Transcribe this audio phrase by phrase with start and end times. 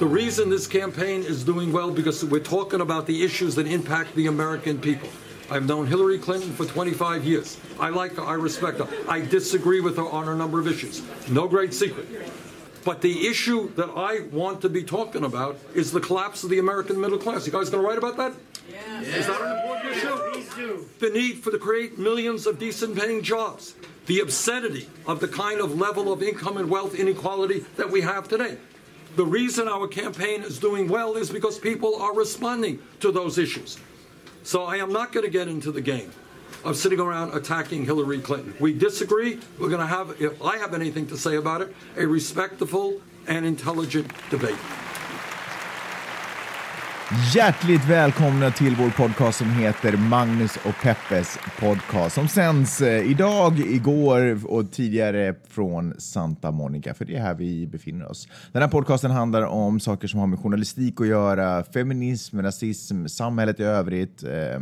[0.00, 4.16] The reason this campaign is doing well because we're talking about the issues that impact
[4.16, 5.08] the American people.
[5.48, 7.60] I've known Hillary Clinton for 25 years.
[7.78, 8.88] I like her, I respect her.
[9.08, 11.00] I disagree with her on a number of issues.
[11.30, 12.08] No great secret.
[12.84, 16.58] But the issue that I want to be talking about is the collapse of the
[16.58, 17.46] American middle class.
[17.46, 18.32] You guys going to write about that?
[18.68, 19.00] Yeah.
[19.00, 20.84] Is that an important issue?
[20.98, 23.76] The need for to create millions of decent paying jobs.
[24.06, 28.28] The obscenity of the kind of level of income and wealth inequality that we have
[28.28, 28.58] today.
[29.16, 33.78] The reason our campaign is doing well is because people are responding to those issues.
[34.42, 36.10] So I am not going to get into the game
[36.64, 38.54] of sitting around attacking Hillary Clinton.
[38.58, 39.38] We disagree.
[39.58, 43.46] We're going to have, if I have anything to say about it, a respectful and
[43.46, 44.58] intelligent debate.
[47.14, 53.58] Hjärtligt välkomna till vår podcast som heter Magnus och Peppes podcast som sänds eh, idag,
[53.58, 58.28] igår och tidigare från Santa Monica, för det är här vi befinner oss.
[58.52, 63.60] Den här podcasten handlar om saker som har med journalistik att göra, feminism, rasism, samhället
[63.60, 64.22] i övrigt.
[64.24, 64.54] Eh,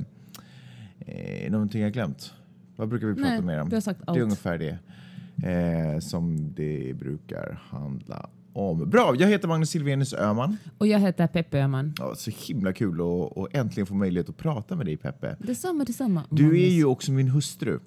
[1.07, 2.33] eh, någonting jag glömt?
[2.77, 3.69] Vad brukar vi prata Nej, mer om?
[3.69, 4.21] du har sagt Det är allt.
[4.21, 4.79] ungefär det
[5.51, 8.91] eh, som det brukar handla om.
[8.91, 10.57] Bra, jag heter Magnus Silvenius Öhman.
[10.79, 11.95] Och jag heter Peppe Öhman.
[11.99, 15.37] Ja, så himla kul att äntligen få möjlighet att prata med dig Peppe.
[15.39, 16.25] Detsamma, detsamma.
[16.31, 16.73] Du är Magnus.
[16.73, 17.79] ju också min hustru.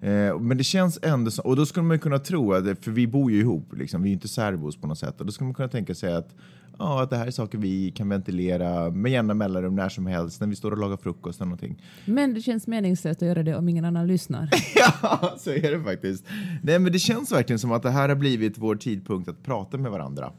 [0.00, 2.90] Eh, men det känns ändå så, och då skulle man ju kunna tro, att, för
[2.90, 5.32] vi bor ju ihop, liksom, vi är ju inte särbos på något sätt, och då
[5.32, 6.34] skulle man kunna tänka sig att,
[6.78, 10.40] ja, att det här är saker vi kan ventilera med jämna mellanrum när som helst,
[10.40, 11.82] när vi står och lagar frukost eller någonting.
[12.04, 14.48] Men det känns meningslöst att göra det om ingen annan lyssnar.
[15.02, 16.24] ja, så är det faktiskt.
[16.62, 19.78] Nej, men det känns verkligen som att det här har blivit vår tidpunkt att prata
[19.78, 20.32] med varandra.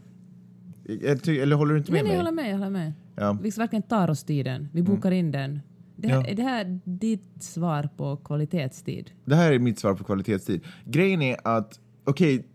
[0.86, 2.26] Eller håller du inte med Nej, nej, jag mig?
[2.26, 2.50] håller med.
[2.52, 2.94] Jag håller med.
[3.16, 3.38] Ja.
[3.42, 4.70] Vi verkligen tar oss tiden.
[4.74, 5.60] Vi bokar in den.
[6.02, 6.26] Det här, Ja.
[6.28, 9.12] Är det här ditt svar på kvalitetstid?
[9.26, 10.62] Det här är mitt svar på kvalitetstid.
[10.86, 12.46] Grejen är att, okej,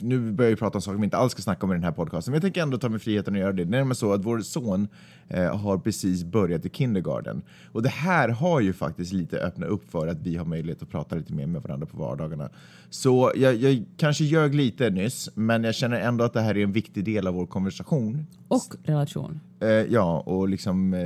[0.00, 1.92] nu börjar vi prata om saker vi inte alls ska snacka om i den här
[1.92, 3.64] podcasten, men jag tänker ändå ta mig friheten att göra det.
[3.64, 4.88] Det är nämligen så att vår son
[5.28, 7.42] eh, har precis börjat i kindergarten.
[7.72, 10.90] Och det här har ju faktiskt lite öppnat upp för att vi har möjlighet att
[10.90, 12.50] prata lite mer med varandra på vardagarna.
[12.90, 16.62] Så jag, jag kanske ljög lite nyss, men jag känner ändå att det här är
[16.62, 18.26] en viktig del av vår konversation.
[18.48, 19.40] Och relation.
[19.60, 21.00] Eh, ja, och liksom eh,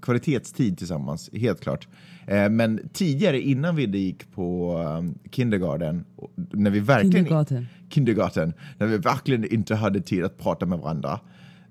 [0.00, 1.88] kvalitetstid tillsammans, helt klart.
[2.26, 6.04] Eh, men tidigare, innan vi gick på um, kindergarten,
[6.36, 7.12] när vi verkligen...
[7.12, 7.66] Kindergarten.
[7.90, 11.20] Kindergarten, när vi verkligen inte hade tid att prata med varandra.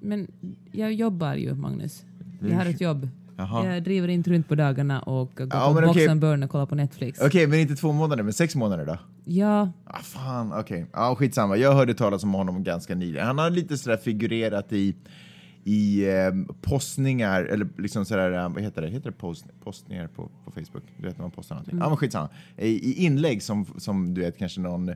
[0.00, 0.28] Men
[0.72, 2.04] jag jobbar ju, Magnus.
[2.40, 3.08] Jag har ett jobb.
[3.36, 3.66] Jaha.
[3.74, 6.08] Jag driver inte runt på dagarna och går Ja, på Box okej.
[6.08, 7.20] and Burn och kollar på Netflix.
[7.20, 8.98] Okej, men inte två månader, men sex månader då?
[9.24, 10.86] Ja, Ah, fan, okej.
[10.92, 11.56] Ja, skitsamma.
[11.56, 13.26] Jag hörde talas om honom ganska nyligen.
[13.26, 14.94] Han har lite sådär figurerat i,
[15.68, 18.88] i eh, postningar, eller liksom sådär, eh, vad heter det?
[18.88, 20.82] Heter det post, postningar på, på Facebook?
[20.96, 21.78] Du vet när man postar någonting.
[21.78, 22.28] Ja, men skitsamma.
[22.56, 24.90] I, I inlägg som, som du vet kanske någon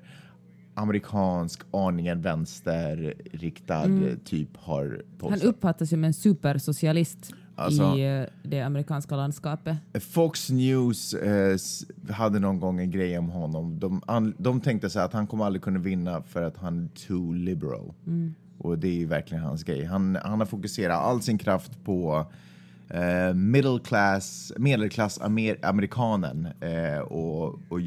[0.74, 5.44] amerikansk, aningen vänsterriktad eh, typ har han postat.
[5.44, 9.76] uppfattas som en supersocialist Alltså- i eh, det amerikanska landskapet.
[10.00, 11.56] Fox News eh,
[12.10, 13.78] hade någon gång en grej om honom.
[13.78, 16.88] De, an, de tänkte så att han kommer aldrig kunna vinna för att han är
[17.06, 17.92] too liberal.
[18.62, 19.84] Och det är ju verkligen hans grej.
[19.84, 22.26] Han, han har fokuserat all sin kraft på
[22.88, 27.80] eh, middle class, medelklass amer, amerikanen eh, och, och,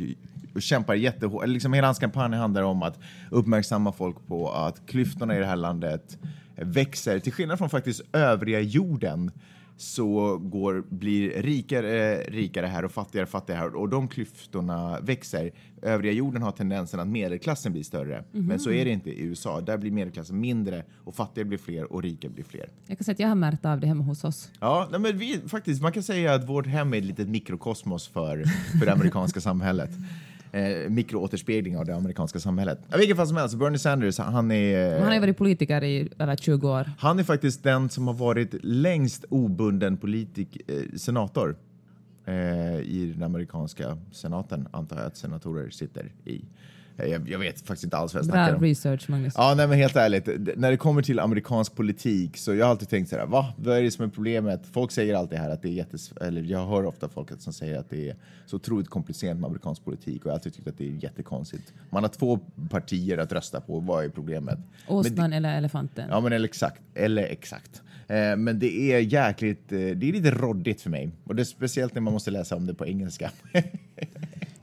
[0.54, 1.48] och kämpar jättehårt.
[1.48, 3.00] Liksom hela hans kampanj handlar om att
[3.32, 6.18] uppmärksamma folk på att klyftorna i det här landet
[6.56, 9.32] växer till skillnad från faktiskt övriga jorden
[9.78, 15.52] så går, blir rikare rikare här och fattigare fattigare här och de klyftorna växer.
[15.82, 19.62] Övriga jorden har tendensen att medelklassen blir större, men så är det inte i USA.
[19.62, 22.70] Där blir medelklassen mindre och fattiga blir fler och rika blir fler.
[22.88, 24.52] Jag kan säga att jag har märkt av det hemma hos oss.
[24.60, 28.08] Ja, nej, men vi, faktiskt, man kan säga att vårt hem är ett litet mikrokosmos
[28.08, 28.44] för,
[28.80, 29.90] för det amerikanska samhället.
[30.56, 32.80] Eh, mikroåterspegling av det amerikanska samhället.
[32.96, 35.00] I vilket fall som helst, Bernie Sanders, han är...
[35.00, 36.92] Han har varit politiker i över 20 år.
[36.98, 41.56] Han är faktiskt den som har varit längst obunden politik, eh, senator
[42.26, 46.42] eh, i den amerikanska senaten, antar jag att senatorer sitter i.
[46.98, 48.62] Eh, Jag, jag vet faktiskt inte alls vad jag snackar om.
[48.62, 49.34] research, Magnus.
[49.38, 50.28] Ja, nej, men helt ärligt,
[50.58, 53.54] när det kommer till amerikansk politik så jag har alltid tänkt så här, va?
[53.58, 54.62] Vad är det som är problemet?
[54.72, 56.12] Folk säger alltid här att det är jättes...
[56.12, 58.16] Eller jag hör ofta folk som säger att det är
[58.46, 61.74] så otroligt komplicerat med amerikansk politik och jag har alltid tyckt att det är jättekonstigt.
[61.90, 62.38] Man har två
[62.70, 64.58] partier att rösta på, vad är problemet?
[64.88, 66.08] Det- Åsnan eller elefanten.
[66.10, 66.82] Ja, men eller exakt.
[66.94, 67.82] Eller exakt.
[68.08, 71.10] Eh, men det är jäkligt, eh, det är lite roddigt för mig.
[71.24, 73.32] Och det är speciellt när man måste läsa om det på engelska.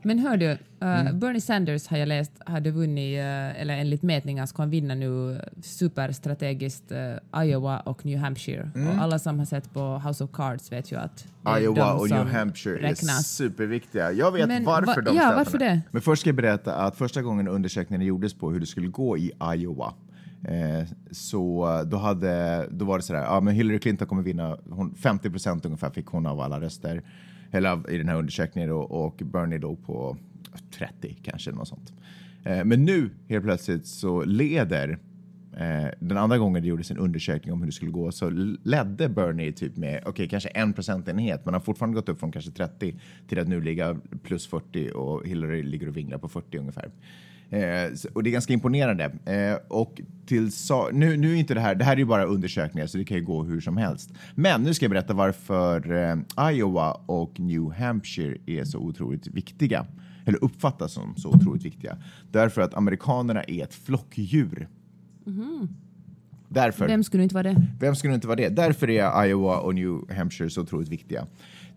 [0.03, 1.19] Men hör du, uh, Mm.
[1.19, 5.41] Bernie Sanders har jag läst hade vunnit, uh, eller enligt mätningar ska han vinna nu
[5.61, 8.71] superstrategiskt uh, Iowa och New Hampshire.
[8.75, 11.63] Och alla som har sett på House of Cards vet ju att är Mm.
[11.63, 13.27] Iowa och New Hampshire är räknas.
[13.27, 14.11] superviktiga.
[14.11, 15.35] Jag vet Men varför va- de ja, städerna.
[15.35, 15.81] varför det?
[15.91, 19.17] Men först ska jag berätta att första gången undersökningen gjordes på hur det skulle gå
[19.17, 19.93] i Iowa
[20.47, 24.95] eh, så då, hade, då var det sådär, ja men Hillary Clinton kommer vinna, hon,
[24.95, 27.01] 50 procent ungefär fick hon av alla röster
[27.53, 30.17] eller i den här undersökningen då, och Bernie låg på
[30.77, 31.93] 30 kanske, något sånt.
[32.43, 34.99] Eh, men nu helt plötsligt så leder
[35.57, 38.29] Eh, den andra gången det gjordes en undersökning om hur det skulle gå så
[38.63, 42.51] ledde Bernie typ med okej, kanske en procentenhet, men har fortfarande gått upp från kanske
[42.51, 46.91] 30 till att nu ligga plus 40 och Hillary ligger och vinglar på 40 ungefär.
[47.53, 49.03] Eh, och det är ganska imponerande.
[49.25, 52.25] Eh, och till sa- nu, nu är inte det här, det här är ju bara
[52.25, 54.11] undersökningar så det kan ju gå hur som helst.
[54.35, 55.91] Men nu ska jag berätta varför
[56.37, 59.85] eh, Iowa och New Hampshire är så otroligt viktiga.
[60.25, 61.97] Eller uppfattas som så otroligt viktiga.
[62.31, 64.67] Därför att amerikanerna är ett flockdjur.
[66.49, 66.87] Därför.
[66.87, 67.61] Vem skulle inte vara det?
[67.79, 68.49] Vem skulle inte vara det?
[68.49, 71.27] Därför är Iowa och New Hampshire så otroligt viktiga.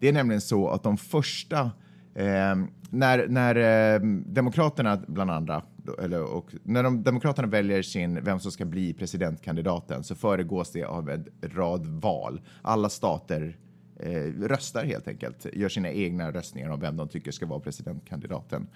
[0.00, 1.70] Det är nämligen så att de första,
[2.16, 2.56] eh,
[2.90, 3.56] när, när
[3.94, 5.62] eh, Demokraterna bland andra,
[6.02, 10.84] eller, och, när de, Demokraterna väljer sin, vem som ska bli presidentkandidaten så föregås det
[10.84, 12.40] av en rad val.
[12.62, 13.56] Alla stater
[14.00, 18.66] eh, röstar helt enkelt, gör sina egna röstningar om vem de tycker ska vara presidentkandidaten.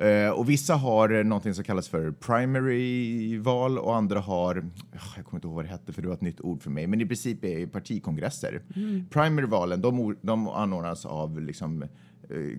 [0.00, 5.38] Eh, och vissa har någonting som kallas för primary-val och andra har, ah, jag kommer
[5.38, 7.06] inte ihåg vad det hette för det var ett nytt ord för mig, men i
[7.06, 8.62] princip är partikongresser.
[9.10, 11.88] Primary-valen, de, de anordnas av liksom, eh,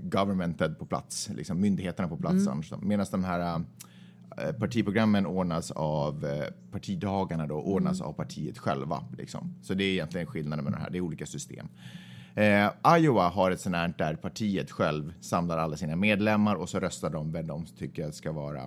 [0.04, 2.46] governmented på plats, liksom myndigheterna på plats.
[2.70, 2.78] då.
[2.78, 3.62] Medan de här
[4.38, 9.04] eh, partiprogrammen ordnas av eh, partidagarna då, ordnas av partiet själva.
[9.18, 9.56] Liksom.
[9.62, 11.68] Så det är egentligen skillnaden med de här, det är olika system.
[12.40, 16.80] Eh, Iowa har ett sånt här där partiet själv samlar alla sina medlemmar och så
[16.80, 18.64] röstar de vem de tycker ska vara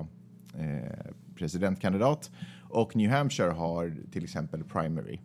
[0.58, 2.30] eh, presidentkandidat.
[2.70, 5.20] Och New Hampshire har till exempel primary.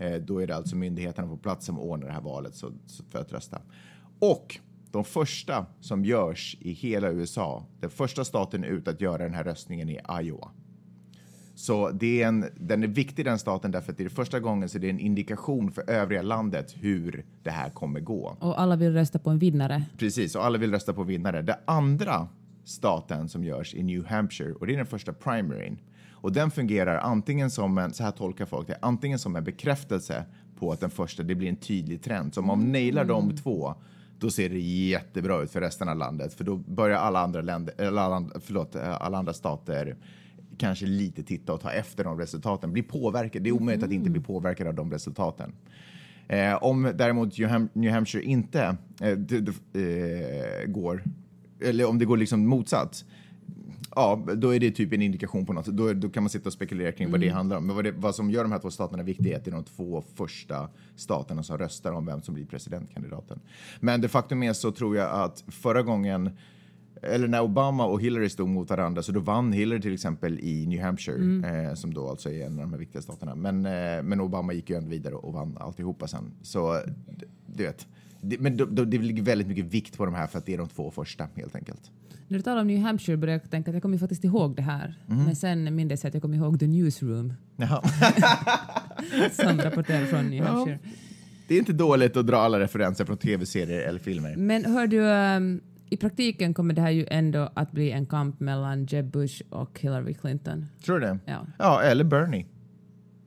[0.00, 3.04] Eh, då är det alltså myndigheterna på plats som ordnar det här valet så, så
[3.04, 3.60] för att rösta.
[4.18, 4.60] Och
[4.90, 9.44] de första som görs i hela USA, den första staten ut att göra den här
[9.44, 10.50] röstningen är Iowa.
[11.58, 14.68] Så det är en, den är viktig den staten därför att det är första gången
[14.68, 18.36] så det är en indikation för övriga landet hur det här kommer gå.
[18.40, 19.82] Och alla vill rösta på en vinnare.
[19.98, 21.42] Precis, och alla vill rösta på vinnare.
[21.42, 22.28] Det andra
[22.64, 25.78] staten som görs i New Hampshire och det är den första primaryn.
[26.12, 30.24] Och den fungerar antingen som en, så här tolkar folk det, antingen som en bekräftelse
[30.58, 32.34] på att den första, det blir en tydlig trend.
[32.34, 33.74] Så om man nailar de två,
[34.18, 36.34] då ser det jättebra ut för resten av landet.
[36.34, 39.96] För då börjar alla andra länder, eller alla, förlåt, alla andra stater
[40.58, 42.72] kanske lite titta och ta efter de resultaten.
[42.72, 43.42] Bli påverkade.
[43.44, 45.52] Det är omöjligt att inte bli påverkad av de resultaten.
[46.28, 49.40] Eh, om däremot New, Ham- New Hampshire inte eh, d-
[49.72, 49.80] d-
[50.62, 51.02] eh, går,
[51.60, 53.04] eller om det går liksom motsatt,
[53.94, 55.66] ja, då är det typ en indikation på något.
[55.66, 57.66] Då, då kan man sitta och spekulera kring vad det handlar om.
[57.66, 59.54] Men vad, det, vad som gör de här två staterna viktiga är att det är
[59.54, 63.40] de två första staterna som röstar om vem som blir presidentkandidaten.
[63.80, 66.30] Men det faktum är så tror jag att förra gången
[67.02, 70.66] eller när Obama och Hillary stod mot varandra så då vann Hillary till exempel i
[70.66, 73.34] New Hampshire eh, som då alltså är en av de här viktiga staterna.
[73.34, 76.32] Men, eh, men Obama gick ju ändå vidare och vann alltihopa sen.
[76.42, 76.80] Så
[77.46, 77.86] du vet,
[78.20, 80.54] det, men då, då, det ligger väldigt mycket vikt på de här för att det
[80.54, 81.90] är de två första helt enkelt.
[82.28, 84.62] När du talar om New Hampshire började jag tänka att jag kommer faktiskt ihåg det
[84.62, 84.94] här.
[85.08, 85.24] Mm.
[85.24, 87.82] Men sen mindes jag att jag kommer ihåg The Newsroom Jaha.
[89.32, 90.78] som rapporterar från New Hampshire.
[91.48, 94.36] Det är inte dåligt att dra alla referenser från tv-serier eller filmer.
[94.36, 98.40] Men hör du, ehm, i praktiken kommer det här ju ändå att bli en kamp
[98.40, 100.66] mellan Jeb Bush och Hillary Clinton.
[100.84, 101.18] Tror du det?
[101.24, 101.46] Ja.
[101.58, 102.46] Ja, eller Bernie.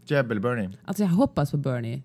[0.05, 0.69] Jeb eller Bernie.
[0.85, 2.01] Alltså jag hoppas på Bernie.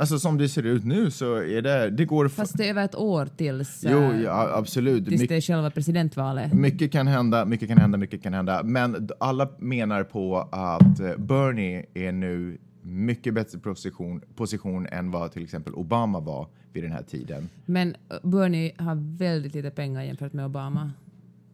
[0.00, 2.28] Alltså som det ser ut nu så är det, det går...
[2.28, 5.08] Fast det är över ett år tills, Jo, eh, ja, absolut.
[5.08, 6.52] tills My, det är själva presidentvalet.
[6.52, 8.62] mycket kan hända, mycket kan hända, mycket kan hända.
[8.62, 15.32] Men alla menar på att eh, Bernie är nu mycket bättre position, position än vad
[15.32, 17.48] till exempel Obama var vid den här tiden.
[17.66, 20.90] Men eh, Bernie har väldigt lite pengar jämfört med Obama.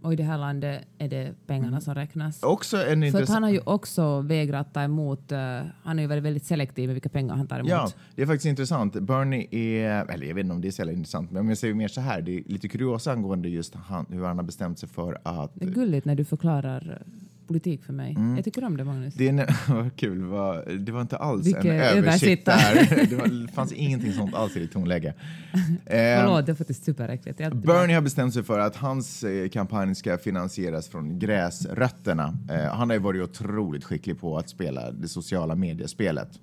[0.04, 2.42] Och i det här landet är det pengarna som räknas.
[2.42, 5.38] Också en För att han har ju också vägrat ta emot, eh,
[5.82, 7.70] han är ju väldigt, väldigt selektiv med vilka pengar han tar emot.
[7.70, 9.00] Ja, det är faktiskt intressant.
[9.00, 11.58] Bernie är, eller jag vet inte om det är så jävla intressant, men om jag
[11.58, 14.78] säger mer så här, det är lite kuriosa angående just han, hur han har bestämt
[14.78, 15.50] sig för att...
[15.54, 17.02] Det är gulligt när du förklarar
[17.46, 18.16] politik för mig.
[18.36, 19.14] Jag tycker om det Magnus.
[19.14, 23.04] Det, är, vad kul, det var, det var inte alls Vilken en översittare.
[23.10, 25.08] Det, var, fanns ingenting sånt alls i ditt tonläge.
[25.08, 27.38] Eh, Förlåt, det är faktiskt superäckligt.
[27.38, 32.38] Bernie har bestämt sig för att hans eh, kampanj ska finansieras från gräsrötterna.
[32.50, 36.40] Eh, han har ju varit otroligt skicklig på att spela det sociala mediespelet.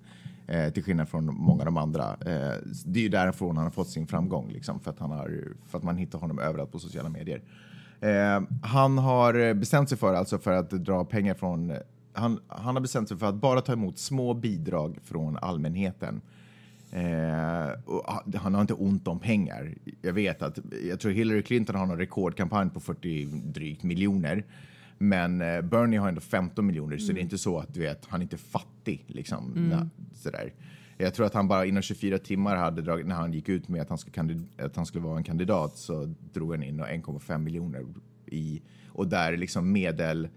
[0.47, 2.03] Eh, till skillnad från många av de andra.
[2.03, 2.53] Eh,
[2.85, 5.77] det är ju därifrån han har fått sin framgång, liksom, för, att han har, för
[5.77, 7.41] att man hittar honom överallt på sociala medier.
[8.01, 11.73] Eh, han har bestämt sig för, alltså för att dra pengar från...
[12.13, 16.21] Han, han har bestämt sig för att bara ta emot små bidrag från allmänheten.
[16.91, 17.69] Eh,
[18.39, 19.73] han- har inte ont om pengar.
[20.01, 24.45] Jag vet att jag tror Hillary Clinton har en rekordkampanj på 40 drygt miljoner.
[24.97, 28.05] Men eh, Bernie har ändå 15 miljoner, så det är inte så att du vet,
[28.09, 29.03] han är inte fattig.
[29.07, 30.53] Liksom, na, sådär.
[31.01, 33.81] Jag tror att han bara inom 24 timmar hade dragit, när han gick ut med
[33.81, 37.37] att han skulle, kandid- att han skulle vara en kandidat så drog han in 1,5
[37.37, 37.85] miljoner
[38.25, 40.27] i och där liksom medel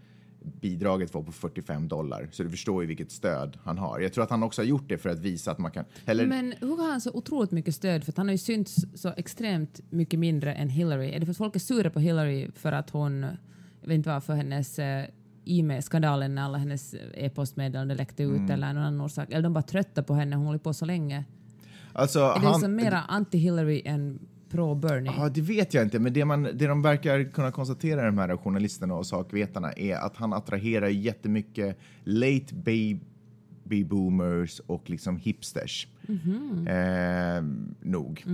[0.61, 2.29] bidraget var på 45 dollar.
[2.33, 4.01] Så du förstår ju vilket stöd han har.
[4.01, 5.85] Jag tror att han också har gjort det för att visa att man kan...
[6.05, 8.05] Eller, Men hur har han så otroligt mycket stöd?
[8.05, 11.11] För att han har ju synts så extremt mycket mindre än Hillary.
[11.11, 13.23] Är det för att folk är sura på Hillary för att hon,
[13.81, 14.35] jag vet inte vad, för
[14.79, 15.05] eh,
[15.47, 18.51] hennes eh, e-mail-skandalen när alla hennes e-postmeddelanden läckte ut Mm.
[18.51, 19.31] eller någon annan orsak?
[19.31, 21.25] Eller de bara trötta på henne, hon håller på så länge.
[21.93, 24.19] alltså, Är det han, som mera anti-Hillary än
[24.51, 25.13] pro-Bernie?
[25.17, 28.37] Ja, det vet jag inte, men det, man, det de verkar kunna konstatera, de här
[28.37, 35.87] journalisterna och sakvetarna, är att han attraherar jättemycket late baby boomers och liksom hipsters.
[36.67, 37.45] Eh,
[37.81, 38.25] nog.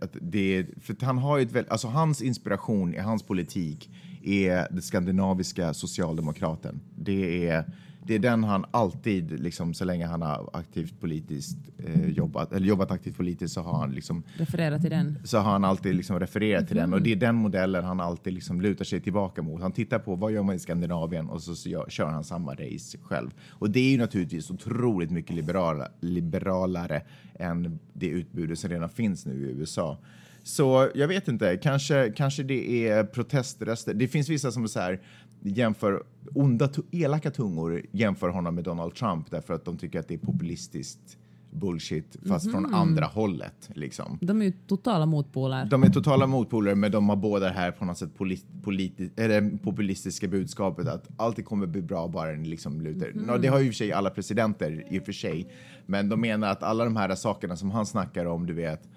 [0.00, 3.90] Att det, för han har ju ett väl, alltså hans inspiration i hans politik
[4.24, 6.80] är den skandinaviska socialdemokraten.
[6.96, 7.64] Det är,
[8.06, 12.66] det är den han alltid, liksom, så länge han har aktivt politiskt eh, jobbat, eller
[12.66, 15.18] jobbat aktivt politiskt så har han liksom Referera till den.
[15.24, 18.32] så har han alltid liksom refererat till den och det är den modellen han alltid
[18.32, 19.62] liksom lutar sig tillbaka mot.
[19.62, 22.52] Han tittar på vad gör man i Skandinavien och så, så gör, kör han samma
[22.54, 23.30] race själv.
[23.48, 27.02] Och det är ju naturligtvis otroligt mycket liberala, liberalare
[27.38, 29.98] än det utbudet som redan finns nu i USA.
[30.42, 33.94] Så jag vet inte, kanske, kanske det är proteströster.
[33.94, 35.00] Det finns vissa som så här,
[35.42, 36.02] jämför
[36.34, 40.18] onda, elaka tungor jämför honom med Donald Trump därför att de tycker att det är
[40.18, 41.16] populistiskt
[41.50, 43.70] bullshit fast från andra hållet.
[43.74, 44.18] Liksom.
[44.20, 45.64] De är ju totala motpoler.
[45.64, 49.10] De är totala motpoler, men de har båda det här på något sätt polit, politi,
[49.16, 53.12] eller populistiska budskapet att allting kommer bli bra bara ni liksom lutar.
[53.14, 55.46] Nå, det har ju i och för sig alla presidenter i och för sig,
[55.86, 58.88] men de menar att alla de här sakerna som han snackar om, du vet,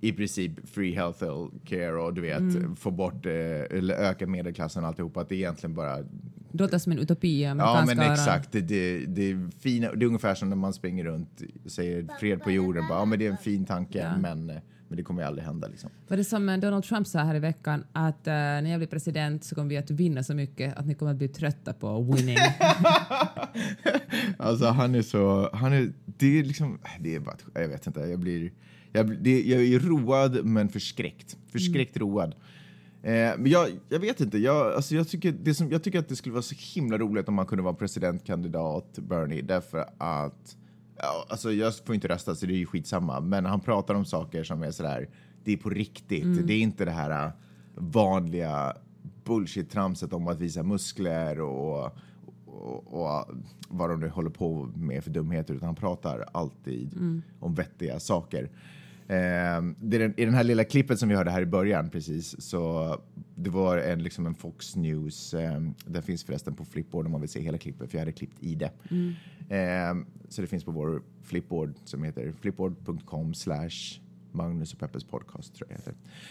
[0.00, 1.24] i princip free health
[1.64, 2.42] care och du vet,
[2.78, 3.32] få bort eh,
[3.78, 5.96] eller öka medelklassen och alltihopa, att det är egentligen bara
[6.52, 8.52] Det låter som en utopi Ja, men exakt.
[8.52, 12.08] Det, det, det, är fina, det är ungefär som när man springer runt och säger
[12.20, 12.84] fred på jorden.
[12.88, 14.16] Bara, ja, men det är en fin tanke, Ja.
[14.18, 14.56] men, eh,
[14.88, 15.68] men det kommer ju aldrig hända.
[15.68, 15.90] Liksom.
[16.08, 18.88] Var det som eh, Donald Trump sa här i veckan att eh, när jag blir
[18.88, 22.02] president så kommer vi att vinna så mycket att ni kommer att bli trötta på
[22.02, 22.36] winning.
[24.38, 28.00] Alltså han är så, han är, det är liksom, det är bara, jag vet inte,
[28.00, 28.52] jag blir,
[28.92, 31.36] jag, det, jag är road men förskräckt.
[31.52, 32.34] Förskräckt road.
[33.02, 36.08] Eh, men jag, jag vet inte, jag, alltså jag, tycker det som, jag tycker att
[36.08, 40.56] det skulle vara så himla roligt om man kunde vara presidentkandidat, Bernie, därför att,
[40.96, 44.04] ja, alltså jag får inte rösta så det är ju skitsamma, men han pratar om
[44.04, 45.08] saker som är sådär,
[45.44, 47.32] det är på riktigt, det är inte det här äh,
[47.74, 48.76] vanliga
[49.24, 51.96] bullshit-tramset om att visa muskler och,
[52.60, 53.28] och, och
[53.68, 56.94] vad de nu håller på med för dumheter, utan han pratar alltid
[57.40, 58.50] om vettiga saker.
[59.10, 61.90] Eh, det är den, I den här lilla klippet som vi hörde här i början
[61.90, 62.96] precis, så
[63.34, 67.20] det var en, liksom en Fox News, eh, den finns förresten på Flipboard om man
[67.20, 68.70] vill se hela klippet, för jag hade klippt i det.
[69.56, 69.94] Eh,
[70.28, 74.00] så det finns på vår Flipboard som heter flipboard.com slash
[74.34, 75.82] Magnus och Peppes podcast tror jag det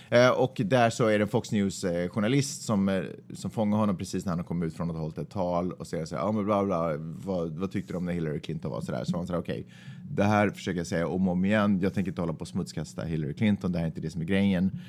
[0.09, 0.27] heter.
[0.27, 3.03] Eh, och där så är det en Fox News-journalist som, eh,
[3.33, 5.71] som fångar honom precis när han har kommit ut från att ha hållit ett tal
[5.71, 8.39] och säger så här, ja men bla bla, vad, vad tyckte du om när Hillary
[8.39, 9.03] Clinton var så där?
[9.03, 9.65] Så han säger okej,
[10.11, 12.47] det här försöker jag säga om och om igen, jag tänker inte hålla på och
[12.47, 14.79] smutskasta Hillary Clinton, det här är inte det som är grejen.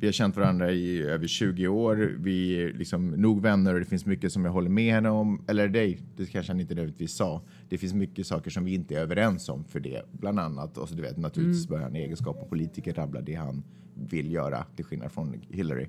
[0.00, 2.16] Vi har känt varandra i över 20 år.
[2.18, 5.44] Vi är liksom nog vänner och det finns mycket som jag håller med henne om.
[5.48, 7.42] Eller dig, det kanske han inte nödvändigtvis sa.
[7.68, 10.02] Det finns mycket saker som vi inte är överens om för det.
[10.12, 13.34] Bland annat, och så du vet, naturligtvis börjar han i egenskap av politiker rabbla det
[13.34, 13.62] han
[13.94, 15.88] vill göra, till skillnad från Hillary.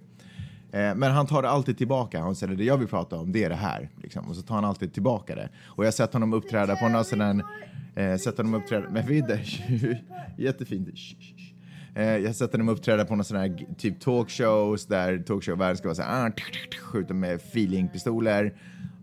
[0.71, 2.19] Eh, Men han tar det alltid tillbaka.
[2.19, 3.89] Han säger det jag vill prata om det är det här.
[4.03, 4.29] Liksom.
[4.29, 5.49] Och så tar han alltid tillbaka det.
[5.65, 7.43] Och jag har sett honom uppträda på sån här...
[7.95, 8.89] Eh, sett honom uppträda...
[8.89, 9.07] Men.
[10.37, 10.87] Jättefint.
[10.87, 11.50] Shh, shh, shh.
[11.50, 11.50] Eh,
[11.93, 15.95] jag har sett honom uppträda på någon sån här typ talkshows där talkshowvärlden ska vara
[15.95, 16.31] så här, ah,
[16.81, 18.53] skjuta med feelingpistoler.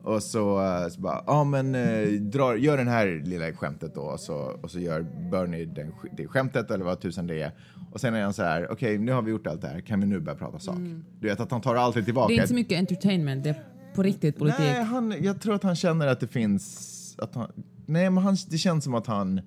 [0.03, 4.01] Och så, eh, så bara, ja men eh, drar, gör den här lilla skämtet då.
[4.01, 7.53] Och så, och så gör Bernie den, det skämtet eller vad tusan det är.
[7.93, 10.01] Och sen är han så här, okej nu har vi gjort allt det här, kan
[10.01, 10.77] vi nu börja prata sak?
[11.21, 12.29] Du vet att han tar alltid tillbaka.
[12.29, 13.65] Det är inte så mycket entertainment, det är
[13.95, 14.61] på riktigt politik.
[14.61, 16.95] Nej, han, jag tror att han känner att det finns...
[17.19, 17.53] Att han,
[17.87, 19.41] nej, men han, det känns som att han,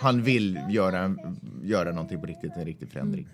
[0.00, 1.16] han vill göra,
[1.62, 3.28] göra någonting på riktigt, en riktig förändring.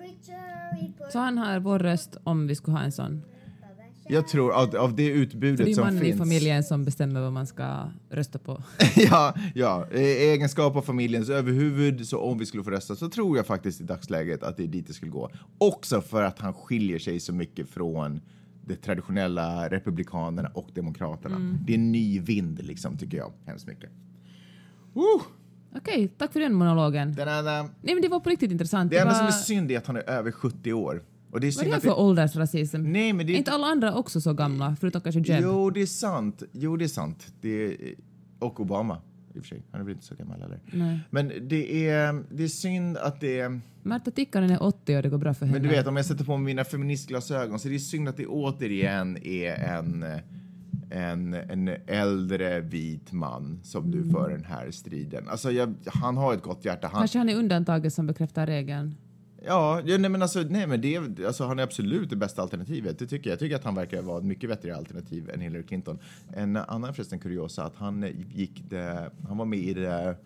[1.12, 3.22] Så han har vår röst om vi skulle ha en sån.
[4.10, 6.18] Jag tror av, av det För det utbudet är som mannen i finns...
[6.18, 8.62] familjen som bestämmer vad man ska rösta på.
[8.96, 13.46] ja, ja, egenskap av familjens överhuvud, så om vi skulle få rösta så tror jag
[13.46, 15.30] faktiskt i dagsläget att det är dit det skulle gå.
[15.58, 18.20] Också för att han skiljer sig så mycket från
[18.64, 21.56] de traditionella republikanerna och demokraterna.
[21.66, 23.90] Det är en ny vind liksom, tycker jag, hemskt mycket.
[24.92, 25.22] Woo!
[25.76, 27.14] Okej, tack för den monologen.
[27.14, 28.90] Den enda, Nej men det var på riktigt intressant.
[28.90, 29.28] det enda som var...
[29.28, 31.02] är synd är att han är över 70 år.
[31.30, 32.82] Och det är Vad är det för åldersrasism?
[32.82, 34.76] Nej, men det Är är inte alla andra också så gamla?
[34.80, 35.40] Förutom kanske Jeb.
[35.42, 36.42] Jo, det är sant.
[36.52, 37.32] Jo, det är sant.
[37.40, 37.76] Det är...
[38.38, 39.00] Och Obama,
[39.34, 39.62] i och för sig.
[39.70, 40.60] Han är väl inte så gammal heller.
[40.72, 41.00] Nej.
[41.10, 43.60] Men det är, det är synd att det är...
[43.82, 45.58] Märta Tikkanen är 80 och det går bra för henne.
[45.58, 48.16] Men du vet, om jag sätter på mig mina feministglasögon så är det synd att
[48.16, 50.04] det återigen är en,
[50.90, 55.28] en, en äldre vit man som du för den här striden.
[55.28, 56.88] Alltså, jag, han har ett gott hjärta.
[56.92, 58.94] Han, Kanske han är undantaget som bekräftar regeln.
[59.46, 62.98] Ja, nej, men alltså, nej, men det, alltså, han är absolut det bästa alternativet.
[62.98, 63.32] Det tycker jag.
[63.32, 65.98] jag tycker att han verkar vara ett mycket bättre alternativ än Hillary Clinton.
[66.34, 70.16] En annan förresten kuriosa att han gick det, han var med i det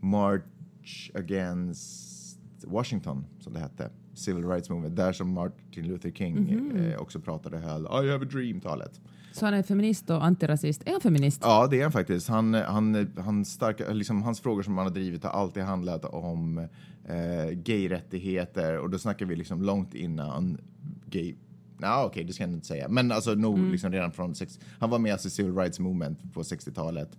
[0.00, 3.90] March Against Washington, som det hette.
[4.14, 8.28] Civil Rights Movement, där som Martin Luther King eh, också pratade höll I have a
[8.30, 9.00] dream-talet.
[9.36, 10.82] Så han är feminist och antirasist.
[10.86, 11.40] Är han feminist?
[11.42, 12.28] Ja, det är han faktiskt.
[12.28, 16.58] Han, han, han starka, liksom, hans frågor som han har drivit har alltid handlat om
[17.04, 20.58] eh, gayrättigheter och då snackar vi liksom långt innan
[21.06, 21.34] gay...
[21.78, 22.88] Nej, okej, det ska jag inte säga.
[22.88, 24.34] Men alltså nog liksom redan från...
[24.34, 27.18] Sex, han var med alltså, i Civil Rights Movement på 60-talet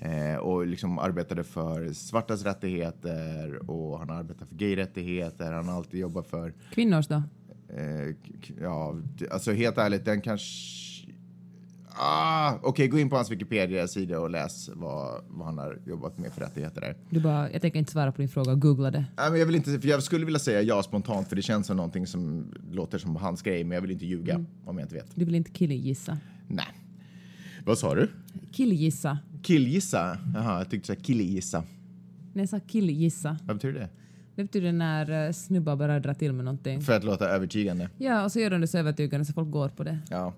[0.00, 5.52] eh, och liksom arbetade för svartas rättigheter och han arbetar för gayrättigheter.
[5.52, 6.54] Han har alltid jobbat för...
[6.72, 7.22] Kvinnors då?
[7.68, 8.14] Eh,
[8.60, 8.96] ja,
[9.30, 10.93] alltså helt ärligt, den kanske...
[11.96, 16.32] Ah, Okej, gå in på hans Wikipedia-sida och läs vad, vad han har jobbat med
[16.32, 16.96] för rättigheter där.
[17.10, 19.04] Du bara, jag tänker inte svara på din fråga, googla det.
[19.16, 21.66] Nej, men jag, vill inte, för jag skulle vilja säga ja spontant, för det känns
[21.66, 24.94] som någonting som låter som hans grej, men jag vill inte ljuga om jag inte
[24.94, 25.06] vet.
[25.14, 26.18] Du vill inte killgissa.
[26.48, 26.66] Nej.
[27.64, 28.08] Vad sa du?
[28.52, 29.18] Killgissa.
[29.42, 30.18] Killgissa?
[30.34, 31.62] Jaha, jag tyckte så här killgissa.
[32.32, 33.88] När jag sa killgissa, Vad betyder det?
[34.34, 36.80] det betyder när eh, snubbar bara drar till med någonting.
[36.82, 37.90] För att låta övertygande.
[37.98, 39.98] Ja, och så gör de det så övertygande så folk går på det.
[40.10, 40.32] Ja.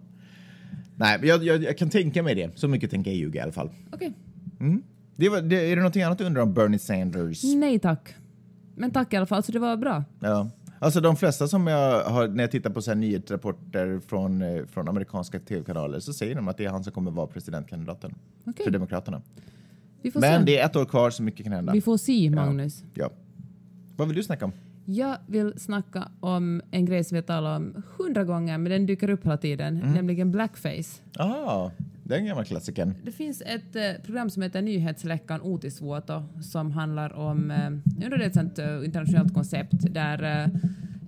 [0.97, 2.59] Nej, men jag, jag, jag kan tänka mig det.
[2.59, 3.71] Så mycket tänker jag ljuga i alla fall.
[3.93, 4.13] Okej.
[5.17, 7.45] Det var, det, är det någonting annat du undrar om Bernie Sanders?
[7.45, 8.15] Nej tack.
[8.75, 10.05] Men tack i alla fall, så det var bra.
[10.21, 10.51] Ja.
[10.79, 14.67] Alltså de flesta som jag har, när jag tittar på så här nyhetsrapporter från, eh,
[14.67, 18.15] från amerikanska tv-kanaler så säger de att det är han som kommer vara presidentkandidaten
[18.47, 18.65] Okej.
[18.65, 19.23] för Demokraterna.
[20.03, 20.39] Men se.
[20.47, 21.73] det är ett år kvar så mycket kan hända.
[21.73, 22.85] Vi får se, Magnus.
[22.95, 23.11] Ja.
[23.97, 24.53] Vad vill du snacka om?
[24.89, 28.87] Jag vill snacka om en grej som vi har talat om hundra gånger, men den
[28.87, 29.93] dyker upp hela tiden, Mm.
[29.93, 31.01] nämligen blackface.
[31.19, 31.71] Ah,
[32.03, 32.95] den gamla klassikern.
[33.05, 38.21] Det finns ett eh, program som heter Nyhetsläckan Uutisvuoto som handlar om, eh, det är
[38.21, 40.49] ett sånt eh, internationellt koncept där eh,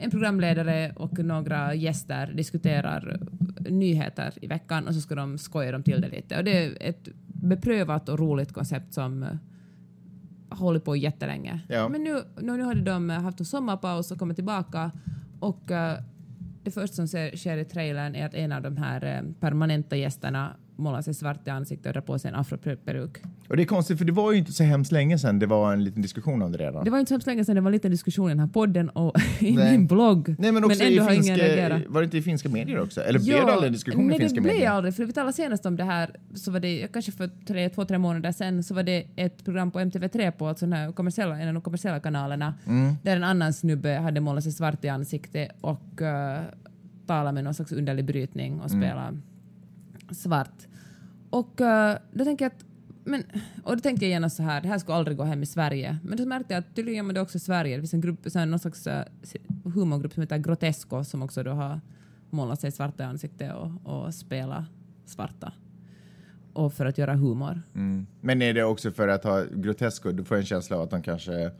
[0.00, 3.20] en programledare och några gäster diskuterar
[3.70, 6.38] nyheter i veckan och så ska de skoja dem till det lite.
[6.38, 9.28] Och det är ett beprövat och roligt koncept som eh,
[10.50, 11.60] hållit på jättelänge.
[11.68, 11.88] Ja.
[11.88, 14.90] Men nu, nu, nu hade de eh, haft en sommarpaus och kommit tillbaka
[15.40, 15.98] och eh,
[16.62, 17.06] det första som
[17.36, 21.46] sker i trailern är att en av de här eh, permanenta gästerna målar sig svart
[21.46, 23.16] i ansiktet och drar på sig en afroperuk.
[23.48, 25.72] Och det är konstigt för det var ju inte så hemskt länge sedan det var
[25.72, 26.84] en liten diskussion om det redan.
[26.84, 28.46] Det var inte så hemskt länge sedan det var en liten diskussion i den här
[28.46, 29.72] podden och i Nej.
[29.72, 30.34] min blogg.
[30.38, 33.00] Nej men också ändå i finska, var det inte i finska medier också?
[33.00, 34.70] Eller blev det aldrig en diskussion nej, i finska det blev medier?
[34.70, 34.94] aldrig.
[34.94, 37.98] För vi talade senast om det här, så var det kanske för tre, två, tre
[37.98, 41.48] månader sedan, så var det ett program på MTV3 på alltså den här kommersiella, en
[41.48, 42.94] av de kommersiella kanalerna, Mm.
[43.02, 46.06] där en annan snubbe hade målat sig svart i ansiktet och uh,
[47.06, 49.22] talade med någon slags underlig brytning och Mm
[50.14, 50.66] svart.
[51.30, 52.64] Och uh, då tänker jag att
[53.04, 53.22] men,
[53.62, 55.98] och då tänkte jag genast så här, det här skulle aldrig gå hem i Sverige.
[56.02, 57.76] Men då märkte jag att tydligen gör man det också i Sverige.
[57.76, 58.92] Det finns en grupp, så här, någon slags uh,
[59.64, 61.80] humorgrupp som heter Grotesco som också då har
[62.30, 64.66] målat sig svarta i ansiktet och, och spela
[65.04, 65.52] svarta.
[66.52, 67.62] Och för att göra humor.
[67.74, 68.06] Mm.
[68.20, 71.02] Men är det också för att ha Grotesco, du får en känsla av att de
[71.02, 71.50] kanske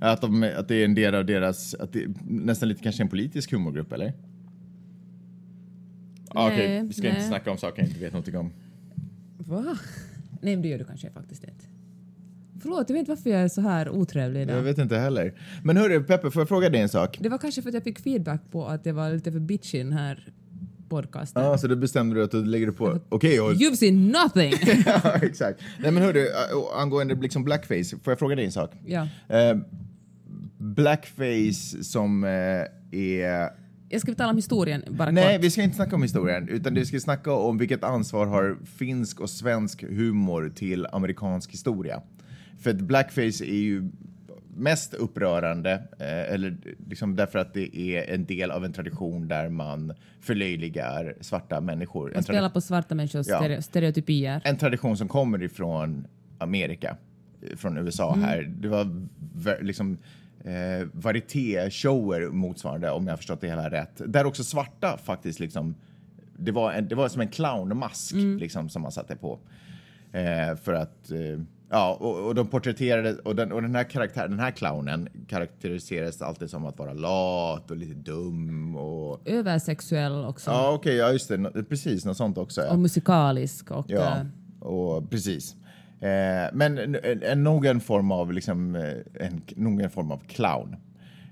[0.00, 3.08] att, de, att det är en del av deras, att det, nästan lite kanske en
[3.08, 4.12] politisk humorgrupp eller?
[6.34, 7.10] Ah, Okej, Nej, vi ska nej.
[7.10, 8.52] inte snacka om saker jag inte vet någonting om.
[9.38, 9.78] Va?
[10.40, 11.64] Nej, men det gör du kanske faktiskt inte.
[12.62, 14.56] Förlåt, jag vet inte varför jag är så här otrevlig idag.
[14.56, 15.34] Jag vet inte heller.
[15.62, 17.18] Men hörru Peppe, får jag fråga dig en sak?
[17.20, 19.78] Det var kanske för att jag fick feedback på att det var lite för bitchy
[19.78, 20.28] i den här
[20.88, 21.42] podcasten.
[21.42, 22.98] Ja, så då bestämde du att du lägger det på...
[23.08, 23.52] Okej, och...
[23.52, 24.52] You've seen nothing!
[24.86, 25.60] ja, exakt.
[25.80, 26.26] Nej men hörru,
[26.76, 28.70] angående liksom blackface, får jag fråga dig en sak?
[28.86, 29.08] ja.
[29.28, 29.56] Eh,
[30.58, 32.30] blackface som eh,
[33.00, 33.61] är...
[33.92, 35.44] Jag ska tala om historien bara Nej, kort.
[35.44, 39.20] vi ska inte snacka om historien, utan vi ska snacka om vilket ansvar har finsk
[39.20, 42.02] och svensk humor till amerikansk historia.
[42.60, 43.90] För att blackface är ju
[44.56, 46.56] mest upprörande, eh, eller
[46.88, 52.10] liksom därför att det är en del av en tradition där man förlöjligar svarta människor.
[52.14, 53.38] Man spelar på svarta människors Ja.
[53.40, 54.40] stereo- stereotypier.
[54.44, 56.06] en tradition som kommer ifrån
[56.38, 56.96] Amerika,
[57.42, 58.24] eh, från USA Mm.
[58.28, 58.42] här.
[58.42, 59.06] Det var
[59.62, 59.98] liksom
[60.44, 64.00] eh, varieté-shower motsvarande, om jag har förstått det hela rätt.
[64.06, 65.74] Där också svarta faktiskt liksom,
[66.36, 68.38] det var, en, det var som en clownmask Mm.
[68.38, 69.38] liksom som man satte på.
[70.12, 74.30] Eh, för att, eh, ja, och, och de porträtterade, och den, och den här karaktären,
[74.30, 80.50] den här clownen karaktäriserades alltid som att vara lat och lite dum och Översexuell också.
[80.50, 82.60] Ja, okej, ja just det, precis, något sånt också.
[82.60, 82.70] Ja.
[82.72, 83.70] Och musikalisk.
[83.70, 84.26] Och, Ja, eh,
[84.68, 85.56] och precis.
[86.02, 90.18] Eh, men en, en, nog en form av liksom, eh, en, nog en form av
[90.18, 90.76] clown.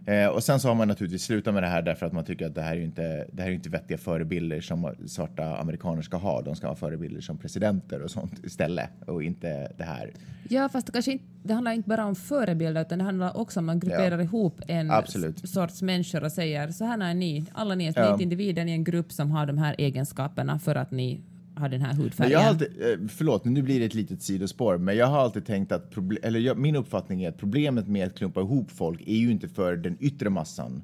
[0.07, 2.47] Eh, och sen så har man naturligtvis slutat med det här därför att man tycker
[2.47, 6.03] att det här är ju inte, det här är inte vettiga förebilder som svarta amerikaner
[6.03, 6.43] ska ha.
[6.43, 10.11] De ska ha förebilder som presidenter och sånt istället och inte det här.
[10.49, 13.61] Ja, fast det, kanske inte, det handlar inte bara om förebilder utan det handlar också
[13.61, 14.23] om att man grupperar Ja.
[14.25, 15.49] ihop en Absolut.
[15.49, 18.03] sorts människor och säger så här är ni, alla ni, Ja.
[18.03, 21.21] ni är individer, ni är en grupp som har de här egenskaperna för att ni
[21.61, 24.79] har den här Men jag har alltid, eh, förlåt, nu blir det ett litet sidospår,
[24.79, 28.07] men jag har alltid tänkt att, problem, eller jag, min uppfattning är att problemet med
[28.07, 30.83] att klumpa ihop folk är ju inte för den yttre massan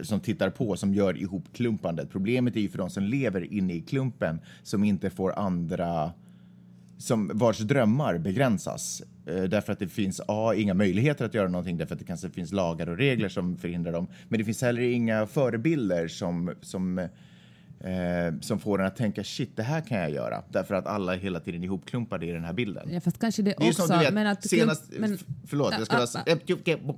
[0.00, 2.10] som tittar på, som gör ihopklumpandet.
[2.10, 6.12] Problemet är ju för de som lever inne i klumpen, som inte får andra
[6.98, 9.02] som vars drömmar begränsas.
[9.26, 12.30] Eh, därför att det finns A, inga möjligheter att göra någonting därför att det kanske
[12.30, 14.06] finns lagar och regler som förhindrar dem.
[14.28, 17.08] Men det finns heller inga förebilder som, som
[17.80, 20.42] eh, som får en att tänka shit, det här kan jag göra.
[20.48, 22.88] Därför att alla är hela tiden ihopklumpade i den här bilden.
[22.92, 24.84] Ja, fast kanske det, Det också, som vet, men att senast...
[24.98, 26.02] men, f- förlåt, jag vara...
[26.02, 26.34] ah,
[26.86, 26.94] Uh,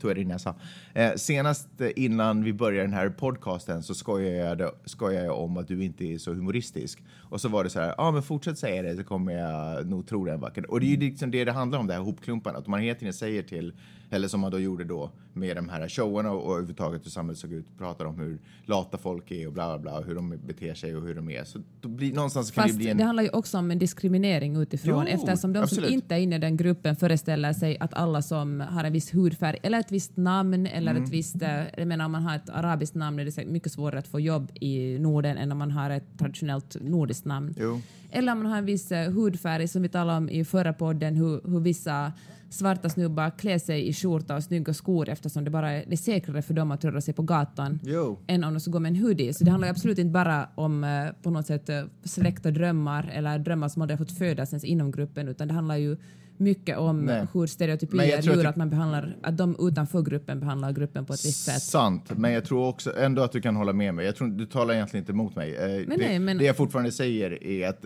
[0.00, 0.54] tog jag det innan jag sa.
[0.94, 5.68] Eh, senast innan vi började den här podcasten så skojade jag, skojade jag om att
[5.68, 7.02] du inte är så humoristisk.
[7.30, 9.86] Och så var det så här, ja ah, men fortsätt säga det så kommer jag
[9.86, 11.92] nog tro det en vacker Och det är ju liksom det det handlar om, det
[11.94, 12.60] här hopklumpandet.
[12.62, 13.72] Att man hela tiden säger till,
[14.10, 17.38] eller som man då gjorde då med de här showerna och, och överhuvudtaget hur samhället
[17.38, 20.38] såg ut, pratar om hur lata folk är och bla bla bla, och hur de
[20.46, 21.44] beter sig och hur de är.
[21.44, 22.96] Så då blir, någonstans kan Fast det bli en...
[22.96, 25.84] det handlar ju också om en diskriminering utifrån Jo, eftersom de absolut.
[25.84, 29.14] som inte är inne i den gruppen föreställer sig att alla som har en viss
[29.14, 31.04] hudfärg eller ett visst namn eller Mm.
[31.04, 33.98] ett visst, eh, jag menar om man har ett arabiskt namn är det mycket svårare
[33.98, 37.54] att få jobb i Norden än om man har ett traditionellt nordiskt namn.
[37.58, 37.80] Jo.
[38.10, 41.16] Eller om man har en viss eh, hudfärg som vi talade om i förra podden
[41.16, 42.12] hur, hur vissa
[42.50, 45.96] svarta snubbar klär sig i skjorta och snygga skor eftersom det bara är, det är
[45.96, 48.18] säkrare för dem att röra sig på gatan Jo.
[48.26, 49.34] än om de ska gå med en hoodie.
[49.34, 53.10] Så det handlar absolut inte bara om eh, på något sätt eh, släkt och drömmar
[53.14, 55.96] eller drömmar som aldrig har fått födas ens inom gruppen utan det handlar ju
[56.40, 57.26] mycket om Nej.
[57.32, 61.06] hur Men stereotypier att gör det- att man behandlar, att de utanför gruppen behandlar gruppen
[61.06, 61.62] på ett visst sätt.
[61.62, 64.06] Sant, men jag tror också ändå att du kan hålla med mig.
[64.06, 65.54] Jag tror, du talar egentligen inte emot mig.
[65.56, 67.84] Eh, det, nej, men- det jag fortfarande säger är att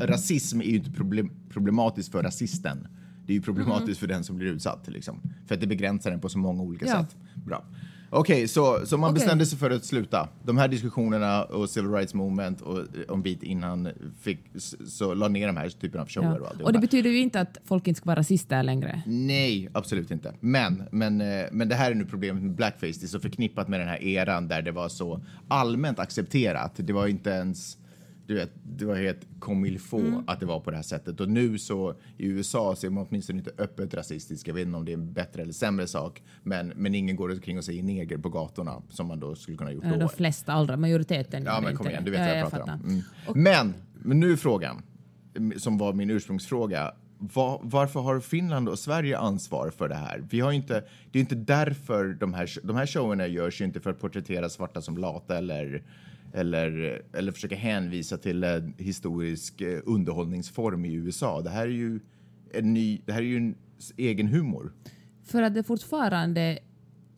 [0.00, 2.88] rasism är ju inte problem, problematiskt för rasisten.
[3.30, 4.88] Det är ju problematiskt för den som blir utsatt.
[4.88, 5.20] Liksom.
[5.46, 6.92] För att det begränsar den på så många olika Ja.
[7.04, 7.16] sätt.
[7.34, 7.64] Bra.
[8.10, 9.14] Okej, så, så man Okej.
[9.20, 10.28] bestämde sig för att sluta.
[10.44, 13.88] De här diskussionerna och Civil Rights Movement och eh, om bit innan
[14.20, 14.38] fick,
[14.86, 16.50] så la ner de här typen av shower Ja.
[16.54, 16.60] och.
[16.60, 19.02] Och det betyder ju inte att folk inte ska vara rasister längre.
[19.06, 20.32] Nej, absolut inte.
[20.40, 22.86] Men, men, eh, men det här är nu problemet med blackface.
[23.00, 26.72] Det är så förknippat med den här eran där det var så allmänt accepterat.
[26.76, 27.78] Det var inte ens,
[28.30, 29.26] du vet, det var helt
[29.80, 30.22] faut Mm.
[30.26, 31.20] att det var på det här sättet.
[31.20, 34.48] Och nu så i USA så är man åtminstone inte öppet rasistisk.
[34.48, 36.22] Jag vet inte om det är en bättre eller sämre sak.
[36.42, 39.72] Men, men ingen går omkring och säger neger på gatorna som man då skulle kunna
[39.72, 39.96] gjort Eh, då.
[39.98, 42.72] De flesta, aldrig, majoriteten Ja, men kom igen, du vet ja, vad jag, jag pratar
[42.74, 42.80] om.
[42.80, 43.02] Mm.
[43.34, 44.82] Men, men nu frågan,
[45.36, 46.92] mm, som var min ursprungsfråga.
[47.18, 50.24] Va- varför har Finland och Sverige ansvar för det här?
[50.30, 53.64] Vi har ju inte, det är inte därför de här, de här showerna görs ju
[53.64, 55.82] inte för att porträttera svarta som lata eller,
[56.32, 61.40] eller, eller försöka hänvisa till en historisk eh, underhållningsform i USA.
[61.40, 62.00] Det här är ju
[62.54, 63.54] en ny, det här är ju en
[63.96, 64.72] egen humor.
[65.24, 66.58] För att det fortfarande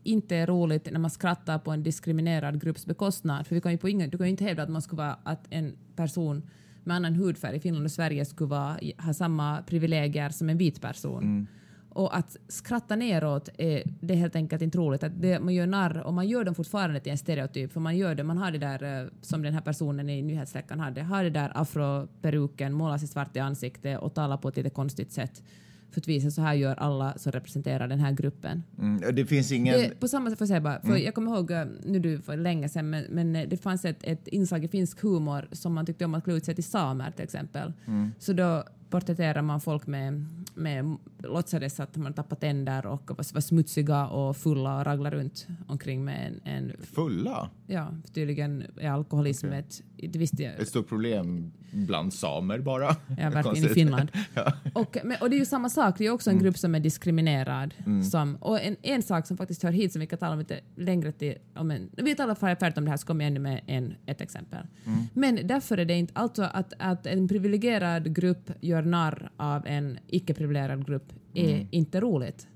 [0.03, 3.47] inte är roligt när man skrattar på en diskriminerad grupps bekostnad.
[3.47, 5.19] För vi kan ju på ingen, du kan ju inte hävda att man skulle vara
[5.23, 6.43] att en person
[6.85, 10.81] med annan hudfärg i Finland och Sverige skulle vara, ha samma privilegier som en vit
[10.81, 11.23] person.
[11.23, 11.47] Mm.
[11.95, 15.03] Och att skratta neråt är, det är helt enkelt inte roligt.
[15.03, 17.97] Att det, man gör narr, och man gör dem fortfarande till en stereotyp, för man
[17.97, 21.25] gör det, man har det där eh, som den här personen i nyhetsläckan hade, har
[21.25, 25.43] det där afroperuken, målar sig svart i ansiktet och talar på ett lite konstigt sätt
[25.91, 28.63] för att visa så här gör alla som representerar den här gruppen.
[28.79, 29.81] Mm, det finns ingen...
[29.81, 32.19] Det, på samma sätt, får jag säga bara, för jag kommer ihåg, eh, nu du
[32.19, 35.75] för länge sedan, men, men eh, det fanns ett, ett inslag i finsk humor som
[35.75, 37.73] man tyckte om att klä ut sig till samer till exempel.
[38.19, 43.41] Så då porträtterar man folk med, med låtsades att man tappar tänder och var, var
[43.41, 47.51] smutsiga och fulla och raglar runt omkring med en, en Fulla?
[47.67, 49.59] ja, tydligen är alkoholism Okej.
[49.59, 52.97] ett, det visste jag, Ett stort problem bland samer bara.
[53.19, 53.75] ja, verkligen i.
[53.75, 54.09] Finland.
[54.35, 54.53] Ja.
[54.75, 56.45] Och, men, och det är ju samma sak, det är också en Mm.
[56.45, 57.75] grupp som är diskriminerad.
[58.11, 60.61] Som, och en, en sak som faktiskt hör hit som vi kan tala om lite
[60.77, 63.61] längre till, om en, vi talar färdigt om det här så kommer jag ännu med
[63.67, 64.67] en, ett exempel.
[64.87, 64.99] Mm.
[65.15, 69.99] Men därför är det inte, alltså att, att en privilegierad grupp gör narr av en
[70.07, 71.67] icke-privilegierad grupp är Mm.
[71.71, 72.47] inte roligt.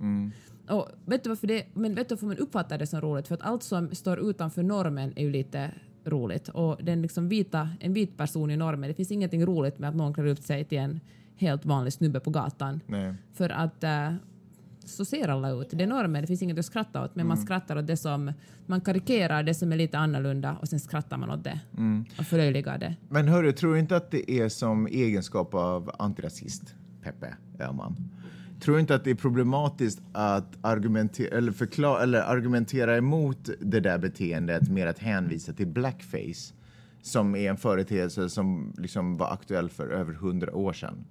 [0.69, 3.29] Och vet du varför det, men vet du varför man uppfattar det som roligt?
[3.29, 5.71] För att allt som står utanför normen är ju lite
[6.07, 6.49] roligt.
[6.49, 9.97] Och den liksom vita, en vit person i normen, det finns ingenting roligt med att
[9.97, 11.01] någon klär upp sig till en
[11.37, 12.81] helt vanlig snubbe på gatan.
[12.87, 13.15] Nej.
[13.33, 14.13] För att eh,
[14.85, 15.71] så ser alla ut.
[15.71, 18.33] Det är normen, det finns inget att skratta åt, men man skrattar åt det som...
[18.67, 21.61] Man karikerar det som är lite annorlunda och sen skrattar man åt det
[22.19, 22.97] och förlöjligar det.
[23.09, 27.97] Men hörru, tror du inte att det är som egenskap av antirasist, Peppe Öhman?
[28.61, 33.81] Tror du inte att det är problematiskt att argumentera, eller förklara, eller argumentera emot det
[33.81, 36.55] där beteendet med att hänvisa till blackface
[37.03, 41.05] som är en företeelse som liksom var aktuell för över hundra år sedan?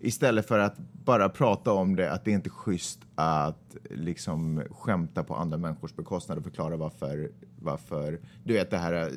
[0.00, 5.24] Istället för att bara prata om det, att det inte är schysst att liksom skämta
[5.24, 9.10] på andra människors bekostnad och förklara varför, varför du vet det här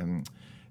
[0.00, 0.24] um,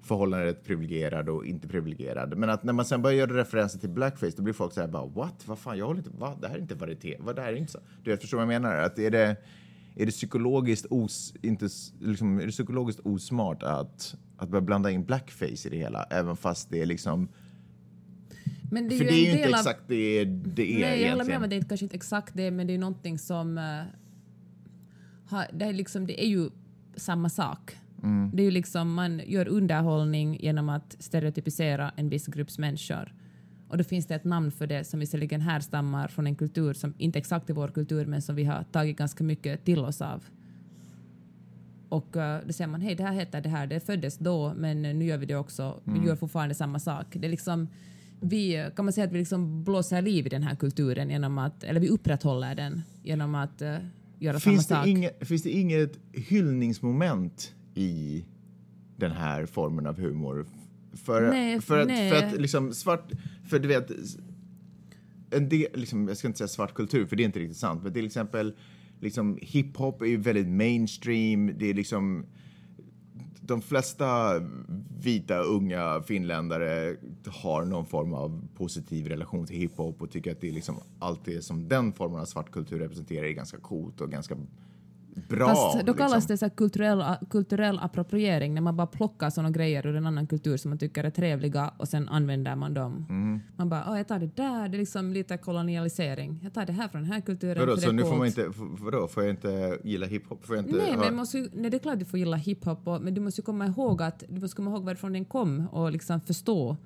[0.06, 2.38] förhållandet privilegierad och inte privilegierad.
[2.38, 4.88] Men att när man sen börjar göra referenser till blackface då blir folk så här
[4.88, 5.44] bara what?
[5.46, 6.42] Vad fan, jag håller inte, vad?
[6.42, 7.80] Det här är inte varieté, vad det här är inte så.
[8.04, 8.78] Du vet, förstår vad jag menar?
[8.78, 9.36] Att är det,
[9.96, 15.04] är det psykologiskt os, inte, liksom, är det psykologiskt osmart att, att börja blanda in
[15.06, 17.28] blackface i det hela, även fast det är liksom
[18.72, 21.02] Men det är för ju det är ju inte av- exakt det det är Nej,
[21.02, 23.20] jag håller med om att det är kanske inte exakt det, men det är någonting
[23.20, 23.58] som...
[23.58, 23.64] eh,
[25.28, 26.50] har, det, är liksom, det är ju
[26.96, 27.78] samma sak.
[28.06, 28.32] Mm.
[28.34, 33.14] Det är ju liksom, man gör underhållning genom att stereotypisera en viss grupps människor.
[33.68, 36.94] Och då finns det ett namn för det som visserligen härstammar från en kultur som
[36.98, 40.24] inte exakt är vår kultur, men som vi har tagit ganska mycket till oss av.
[41.90, 44.86] Och uh, då säger man, hej, det här heter det här, det föddes då, men
[44.86, 45.80] eh, nu gör vi det också.
[45.84, 46.06] Vi Mm.
[46.08, 47.06] gör fortfarande samma sak.
[47.12, 47.68] Det är liksom,
[48.22, 51.64] vi, kan man säga att vi liksom blåser liv i den här kulturen genom att,
[51.64, 53.78] eller vi upprätthåller den genom att uh,
[54.20, 54.88] göra Finns samma sak.
[54.88, 58.26] inget, finns det inget hyllningsmoment i
[58.98, 60.46] den här formen av humor?
[60.94, 62.10] För, Nej, för, att, nej.
[62.10, 63.12] för att liksom svart,
[63.50, 63.92] för du vet,
[65.30, 67.84] en del, liksom, jag ska inte säga svart kultur för det är inte riktigt sant,
[67.84, 68.56] men till exempel
[69.00, 72.26] liksom, hiphop är ju väldigt mainstream, det är liksom
[73.42, 74.40] de flesta
[75.00, 76.96] vita unga finländare
[77.28, 81.26] har någon form av positiv relation till hiphop och tycker att det är liksom allt
[81.26, 84.38] det som den formen av svart kultur representerar är ganska coolt och ganska
[85.30, 85.48] bra.
[85.48, 86.34] Fast då kallas liksom.
[86.34, 90.58] det så kulturell, kulturell appropriering när man bara plockar såna grejer ur en annan kultur
[90.58, 93.06] som man tycker är trevliga och sen använder man dem.
[93.10, 93.40] Mm.
[93.58, 96.40] Man bara, "Åh, jag tar det där, det är liksom lite kolonialisering.
[96.44, 98.52] Jag tar det här från den här kulturen Vadå, så nu får man coolt." inte,
[98.84, 100.46] vadå, får jag inte gilla hiphop?
[100.46, 102.88] Får jag inte Nej, höra- men måste, nej, det är klart du får gilla hiphop,
[102.88, 105.68] och- men du måste ju komma ihåg att du måste komma ihåg varifrån den kom
[105.68, 106.78] och liksom förstå.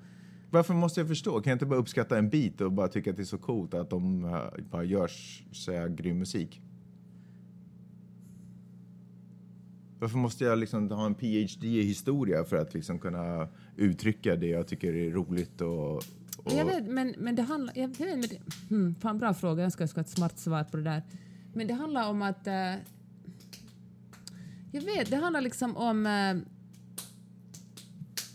[0.52, 1.40] Varför måste jag förstå?
[1.40, 3.74] Kan jag inte bara uppskatta en bit och bara tycka att det är så coolt
[3.74, 4.38] att de uh,
[4.70, 5.10] bara gör
[5.52, 6.60] så här grym musik?
[10.00, 14.46] Varför måste jag liksom ha en PhD i historia för att liksom kunna uttrycka det
[14.46, 15.96] jag tycker är roligt och...
[16.36, 17.78] och Jag vet, men, men det handlar...
[17.78, 20.38] Jag vet, men det, hmm, fan, bra fråga, jag önskar jag skulle ha ett smart
[20.38, 21.02] svar på det där.
[21.54, 22.46] Men det handlar om att...
[22.46, 22.74] eh,
[24.72, 26.06] jag vet, det handlar liksom om...
[26.06, 26.36] eh,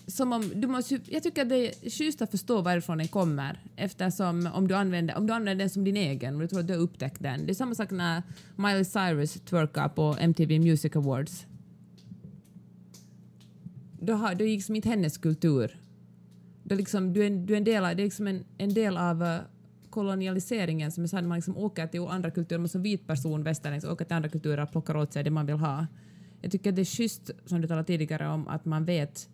[0.07, 3.59] som om, du måste, jag tycker att det är schysst att förstå varifrån den kommer
[3.75, 6.67] eftersom om du använder, om du använder den som din egen och du tror att
[6.67, 7.45] du har upptäckt den.
[7.45, 8.23] Det är samma sak när
[8.55, 11.45] Miley Cyrus twerkar på MTV Music Awards.
[14.05, 15.79] Då, har, då gick som inte hennes kultur.
[16.63, 18.97] Då liksom, du, är, du är en del av, det är liksom en, en del
[18.97, 19.39] av eh,
[19.89, 23.43] kolonialiseringen som jag sa, när man liksom åker till andra kulturer, man som vit person,
[23.43, 25.87] västerlänning, åker till andra kulturer och plockar åt sig det man vill ha.
[26.41, 29.29] Jag tycker att det är schysst, som du talade tidigare om, att man vet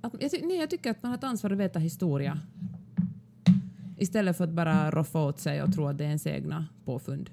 [0.00, 2.40] att, jag, ty, nej, jag tycker att man har ett ansvar att veta historia.
[3.98, 7.30] Istället för att bara roffa åt sig och tro att det är ens egna påfund.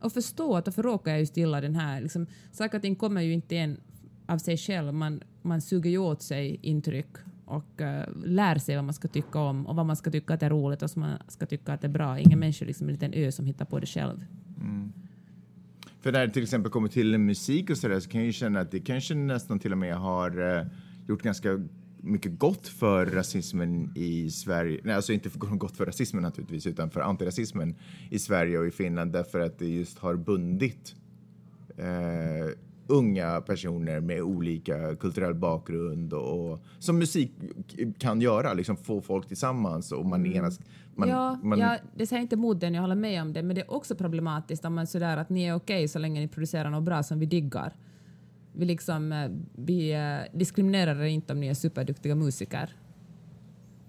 [0.00, 2.00] och förstå att varför råkar jag just gilla den här.
[2.00, 3.80] Liksom, saker och ting kommer ju inte igen
[4.28, 4.94] av sig själv.
[4.94, 9.38] Man, man suger ju åt sig intryck och uh, lär sig vad man ska tycka
[9.38, 11.84] om och vad man ska tycka att är roligt och vad man ska tycka att
[11.84, 12.18] är bra.
[12.18, 14.24] Ingen människa är liksom en liten ö som hittar på det själv.
[14.60, 14.92] Mm.
[16.00, 18.60] För när det till exempel kommer till musik och sådär så kan jag ju känna
[18.60, 20.66] att det kanske nästan till och med har uh,
[21.08, 21.60] gjort ganska
[22.00, 24.80] mycket gott för rasismen i Sverige.
[24.84, 27.76] Nej, alltså inte för, gott för rasismen naturligtvis, utan för antirasismen
[28.10, 30.94] i Sverige och i Finland därför att det just har bundit
[31.76, 32.54] eh,
[32.88, 37.32] unga personer med olika kulturell bakgrund och, och som musik
[37.98, 40.36] kan göra, liksom få folk tillsammans och man mm.
[40.38, 40.60] enas.
[40.94, 43.56] Man, ja, man, ja, det säger inte emot den, jag håller med om det, men
[43.56, 46.70] det är också problematiskt om man sådär att ni är okej så länge ni producerar
[46.70, 47.76] något bra som vi diggar.
[48.52, 52.74] Vi, liksom, eh, vi eh, diskriminerar er inte om ni är superduktiga musiker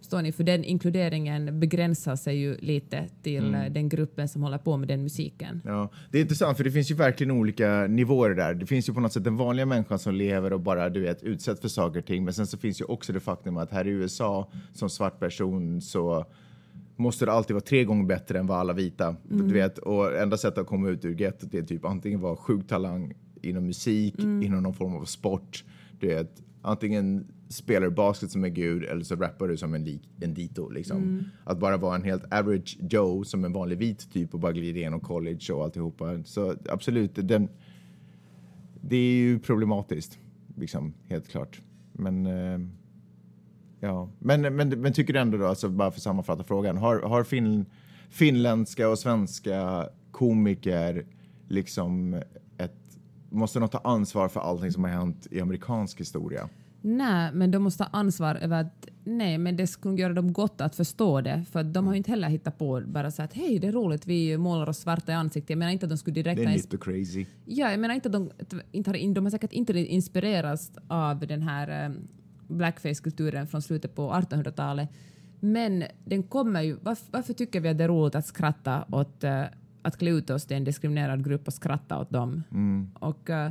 [0.09, 3.61] står ni för den inkluderingen begränsar sig ju lite till mm.
[3.61, 5.61] Eh, den gruppen som håller på med den musiken.
[5.65, 8.53] Ja, det är intressant för det finns ju verkligen olika nivåer där.
[8.53, 11.23] Det finns ju på något sätt den vanliga människan som lever och bara du vet
[11.23, 12.25] utsätts för saker och ting.
[12.25, 15.81] Men sen så finns ju också det faktum att här i USA som svart person
[15.81, 16.25] så
[16.95, 19.15] måste det alltid vara tre gånger bättre än vad alla vita.
[19.31, 19.47] Mm.
[19.47, 22.67] Du vet, och enda sättet att komma ut ur gettot är typ antingen vara sjuk
[22.67, 24.43] talang inom musik, mm.
[24.43, 25.63] inom någon form av sport.
[25.99, 30.33] Du vet, antingen spelar basket som en gud eller så rappar du som en, en
[30.33, 30.69] dito.
[30.69, 30.97] Liksom.
[30.97, 31.23] Mm.
[31.43, 34.77] Att bara vara en helt average Joe som en vanlig vit typ och bara glida
[34.77, 36.23] igenom college och alltihopa.
[36.23, 37.49] Så absolut, den,
[38.81, 40.19] det är ju problematiskt,
[40.55, 41.61] liksom, helt klart.
[41.91, 42.59] Men, eh,
[43.79, 44.09] ja.
[44.19, 47.23] men, men, men tycker du ändå då, alltså, bara för att sammanfatta frågan, har, har
[47.23, 47.65] fin,
[48.09, 51.05] finländska och svenska komiker
[51.47, 52.21] liksom
[52.57, 52.97] ett,
[53.29, 56.49] måste de ta ansvar för allting som har hänt i amerikansk historia?
[56.81, 60.61] Nej, men de måste ha ansvar över att nej, men det skulle göra dem gott
[60.61, 63.59] att förstå det, för de har ju inte heller hittat på bara så att hej,
[63.59, 65.49] det är roligt, vi målar oss svarta i ansiktet.
[65.49, 66.41] Jag menar inte att de skulle direkt...
[66.41, 67.25] Det är lite crazy.
[67.45, 68.31] Ja, jag menar inte att de
[68.71, 72.07] inte har, de har säkert inte inspirerats av den här um,
[72.47, 74.89] blackface-kulturen från slutet på 1800-talet,
[75.39, 76.77] men den kommer ju...
[76.81, 79.43] Varför, varför, tycker vi att det är roligt att skratta åt uh,
[79.81, 82.43] att klä ut oss till en diskriminerad grupp och skratta åt dem?
[82.51, 82.91] Mm.
[82.93, 83.49] Och uh,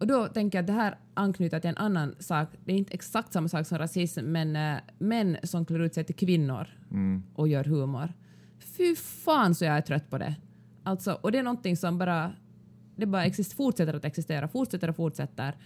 [0.00, 2.48] och då tänker jag att det här anknyter till en annan sak.
[2.64, 6.04] Det är inte exakt samma sak som rasism, men äh, män som klär ut sig
[6.04, 7.22] till kvinnor mm.
[7.34, 8.12] och gör humor.
[8.58, 10.36] Fy fan så jag är trött på det.
[10.82, 12.32] Alltså, och det är någonting som bara,
[12.96, 15.56] det bara exist, fortsätter att existera, fortsätter och fortsätter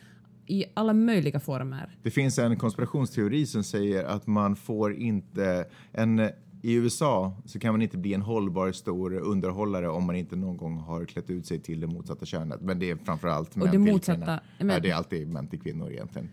[0.46, 1.98] i alla möjliga former.
[2.02, 6.30] Det finns en konspirationsteori som säger att man får inte en
[6.64, 10.56] i USA så kan man inte bli en hållbar stor underhållare om man inte någon
[10.56, 12.60] gång har klätt ut sig till det motsatta könet.
[12.60, 14.40] Men det är framförallt män till kvinnor.
[14.58, 16.28] Men, det är alltid män till kvinnor egentligen.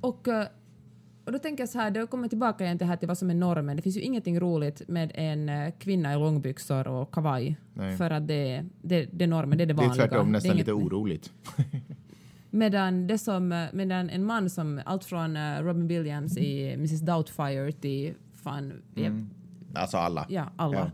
[0.00, 0.46] Och, eh,
[1.24, 3.30] och då tänker jag så här, då kommer tillbaka igen till, här till vad som
[3.30, 3.76] är normen.
[3.76, 7.56] Det finns ju ingenting roligt med en eh, kvinna i långbyxor och kavaj.
[7.74, 7.96] Nej.
[7.96, 9.94] För att det, det, det är normen, det är det vanliga.
[9.94, 11.32] Det är tvärtom nästan är lite oroligt.
[12.50, 17.72] Medan, det som, eh, medan en man som, allt från Robin Williams i Mrs Doubtfire
[17.72, 19.30] till fan, mm.
[19.74, 20.26] Alltså alla?
[20.28, 20.78] Ja, alla.
[20.78, 20.90] Ja.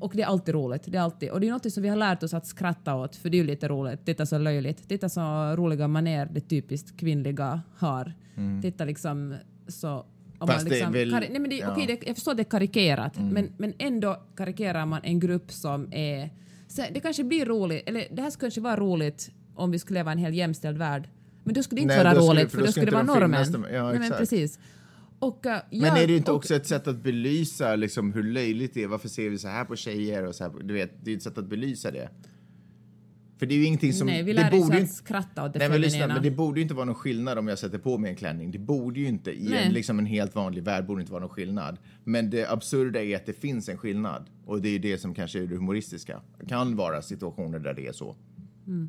[0.00, 0.82] Och det är alltid roligt.
[0.86, 3.16] Det är alltid, och det är något som vi har lärt oss att skratta åt,
[3.16, 4.04] för det är ju lite roligt.
[4.04, 4.88] Titta så löjligt.
[4.88, 5.20] Titta så
[5.56, 8.12] roliga maner det typiskt kvinnliga har.
[8.36, 8.62] Mm.
[8.62, 9.34] Titta liksom
[9.68, 10.06] så...
[10.38, 11.72] Om Fast man liksom, det väl, nej men det, ja.
[11.72, 13.28] okay, jag förstår att det är karikerat, mm.
[13.28, 16.30] men, men ändå karikerar man en grupp som är...
[16.68, 20.00] Så det kanske blir roligt, eller det här skulle kanske vara roligt om vi skulle
[20.00, 21.08] leva i en helt jämställd värld.
[21.44, 23.66] Men då skulle det inte nej, vara roligt, för då, skulle det vara normen.
[23.72, 24.58] Ja, nej, men precis.
[25.18, 28.74] Och, uh, men är det inte och, också ett sätt att belysa liksom, hur löjligt
[28.74, 28.86] det är?
[28.86, 30.26] Varför ser vi så här på tjejer?
[30.26, 32.10] Och så här du vet, det är ett sätt att belysa det.
[33.38, 34.06] För det är ju ingenting som...
[34.06, 36.62] Nej, vi lär oss att skratta åt det nej, men, lyssna, men det borde ju
[36.62, 38.50] inte vara någon skillnad om jag sätter på mig en klänning.
[38.50, 41.30] Det borde ju inte, i en, liksom en helt vanlig värld borde inte vara någon
[41.30, 41.78] skillnad.
[42.04, 44.30] Men det absurda är att det finns en skillnad.
[44.44, 46.20] Och det är det som kanske är det humoristiska.
[46.40, 48.16] Det kan vara situationer där det är så.
[48.66, 48.88] Mm.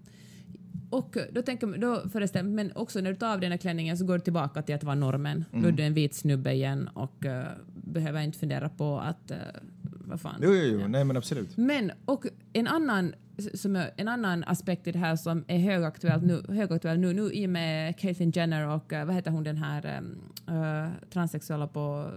[0.89, 3.97] Och då tänker man, då föreställer, men också när du tar av den här klänningen
[3.97, 5.45] så går du tillbaka till att vara normen.
[5.52, 5.63] Mm.
[5.63, 9.32] Då är du en vit snubbe igen och uh, behöver inte fundera på att...
[9.32, 9.38] Uh,
[9.82, 10.39] vad fan.
[10.41, 10.80] Jo, jo, jo.
[10.80, 10.88] Ja.
[10.88, 11.58] nej men absolut.
[11.58, 13.13] Men, och en annan,
[13.54, 17.32] som är, en annan aspekt i det här som är högaktuell nu, högaktuell nu, nu
[17.34, 22.12] i och med Caitlyn Jenner och uh, vad heter hon den här um, transsexuella på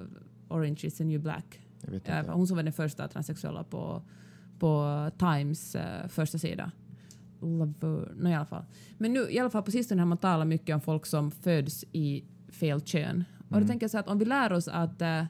[0.48, 1.60] Orange is the new black?
[1.80, 2.32] Jag vet inte.
[2.32, 4.02] hon som var den första transsexuella på,
[4.58, 5.76] på Times
[6.08, 6.70] första sida.
[7.40, 8.64] Laveur, no, i alla fall.
[8.98, 11.84] Men nu i alla fall på sistone har man talat mycket om folk som föds
[11.92, 13.10] i fel kön.
[13.10, 13.24] Mm.
[13.38, 13.68] Och då mm.
[13.68, 15.24] tänker jag så att om vi lär oss att uh,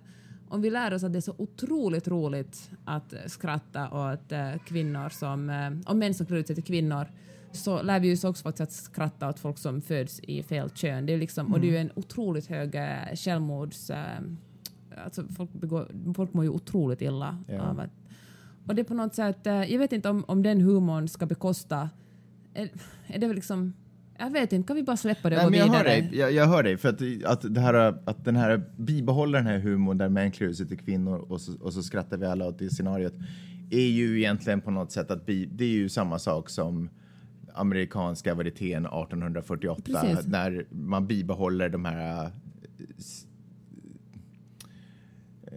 [0.48, 5.08] om vi lär oss att det är så otroligt roligt att skratta åt uh, kvinnor
[5.08, 7.06] som, uh, och män som klär ut sig till kvinnor
[7.52, 11.06] så lär vi oss också faktiskt att skratta åt folk som föds i fel kön.
[11.06, 11.54] Det är liksom, mm.
[11.54, 11.86] Och det är ju mm.
[11.86, 13.90] en otroligt hög uh, självmords...
[13.90, 13.96] Uh,
[15.04, 17.61] alltså folk, begår, folk mår ju otroligt illa ja.
[17.61, 17.90] av att
[18.70, 21.26] Och det är på något sätt, eh, jag vet inte om, om den humorn ska
[21.26, 21.90] bekosta,
[22.54, 22.70] är,
[23.06, 23.72] är det väl liksom,
[24.18, 25.78] jag vet inte, kan vi bara släppa det och Nej, gå jag vidare?
[25.78, 26.76] hör dig, jag, jag hör dig.
[26.76, 30.52] För att, att, det här, att den här bibehåller den här humorn där män klär
[30.52, 33.14] sig till kvinnor och så, och så skrattar vi alla åt det scenariot
[33.70, 36.90] är ju egentligen på något sätt att bi, det är ju samma sak som
[37.54, 40.26] amerikanska varietén 1848 Precis.
[40.26, 42.30] när man bibehåller de här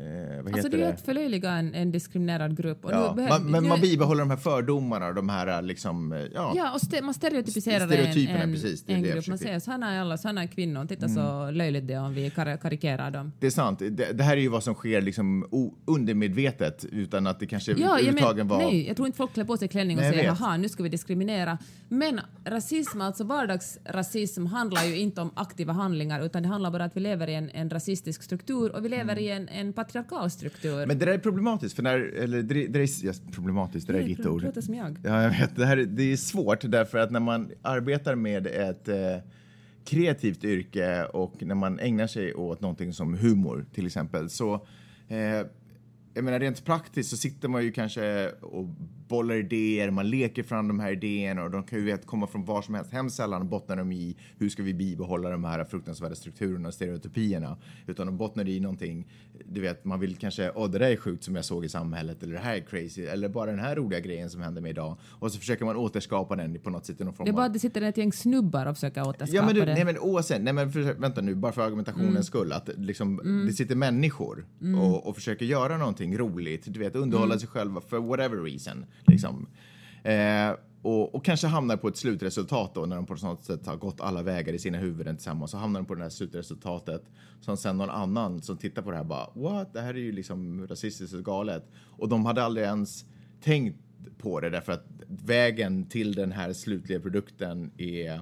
[0.08, 2.86] eh, eh, Alltså det är ju att förlöjliga en, en diskriminerad grupp.
[2.86, 6.20] Och Ja, nu behö- man, men man bibehåller de här fördomarna de här liksom, eh,
[6.34, 6.54] ja.
[6.56, 9.28] Ja, och ste- man stereotypiserar Stereotyperna, en, en, precis, en grupp.
[9.28, 12.02] Man säger så här är alla, så här är kvinnor, titta så löjligt det är
[12.02, 13.32] om vi kar- karikerar dem.
[13.40, 13.80] Det är sant.
[13.80, 15.46] Det, det här är ju vad som sker liksom
[15.86, 18.58] undermedvetet utan att det kanske Ja, jag överhuvudtaget men, var...
[18.58, 20.84] nej, jag tror inte folk klär på sig klänning och Nej, säger haha, nu ska
[20.84, 21.58] vi diskriminera.
[21.90, 26.88] Men rasism, alltså vardagsrasism, handlar ju inte om aktiva handlingar utan det handlar bara om
[26.88, 30.30] att vi lever i en, en rasistisk struktur och vi lever i en, en patriarkal
[30.30, 30.86] struktur.
[30.86, 34.00] Men det där är problematiskt, för när, eller det, det är ja, problematiskt, det där
[34.00, 34.42] är ditt ord.
[34.42, 34.98] prata som jag.
[35.04, 35.56] Ja, jag vet.
[35.56, 38.96] Det, här, är- det är svårt därför att när man arbetar med ett eh,
[39.86, 44.54] kreativt yrke och när man ägnar sig åt någonting som humor till exempel så
[45.08, 45.18] eh,
[46.16, 48.66] jag menar rent praktiskt så sitter man ju kanske och
[49.14, 52.46] bollar idéer, man leker fram de här idéerna och de kan ju vet, komma från
[52.46, 52.92] var som helst.
[52.92, 57.58] Hemskt sällan bottnar de i hur ska vi bibehålla de här fruktansvärda strukturerna och stereotypierna.
[57.88, 59.08] Utan de bottnar i någonting,
[59.46, 62.24] du vet, man vill kanske, åh det där är sjukt som jag såg i samhället
[62.24, 64.98] eller det här är crazy eller bara den här roliga grejen som hände mig idag.
[65.20, 67.46] Och så försöker man återskapa den på något sätt i någon form Det är bara
[67.46, 69.62] att det sitter ett gäng snubbar och försöker återskapa Ja men, du.
[69.62, 69.74] Mm.
[69.76, 73.54] nej, men oavsett, nej men för, vänta nu, bara för argumentationens skull, att liksom, det
[73.54, 74.80] sitter människor Mm.
[74.80, 78.86] och, och försöker göra någonting roligt, du vet, underhålla sig själva för whatever reason.
[79.08, 79.48] Liksom.
[80.04, 80.52] Eh,
[80.82, 84.02] och, och kanske hamnar på ett slutresultat då när de på något sätt har gått
[84.02, 87.04] alla vägar i sina huvuden tillsammans så hamnar de på det här slutresultatet
[87.42, 90.12] som sen någon annan som tittar på det här bara what, det här är ju
[90.12, 91.64] liksom rasistiskt och galet.
[91.98, 93.06] Och de hade aldrig ens
[93.42, 93.78] tänkt
[94.18, 98.22] på det därför att vägen till den här slutliga produkten är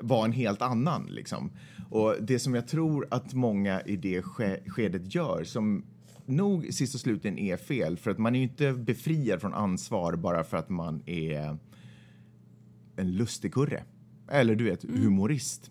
[0.00, 1.06] var en helt annan.
[1.10, 1.50] Liksom.
[1.90, 5.84] Och det som jag tror att många i det ske- skedet gör, som
[6.26, 10.16] nog sist och slutligen är fel, för att man är ju inte befriad från ansvar
[10.16, 11.58] bara för att man är
[12.96, 13.84] en lustigkurre,
[14.28, 15.70] eller du vet, humorist,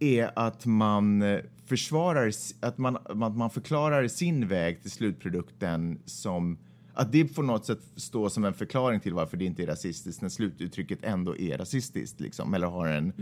[0.00, 1.24] är att man
[1.66, 6.58] försvarar, att man, att man förklarar sin väg till slutprodukten som
[6.98, 10.22] att det på något sätt står som en förklaring till varför det inte är rasistiskt
[10.22, 13.12] när slututtrycket ändå är rasistiskt, liksom, eller har en,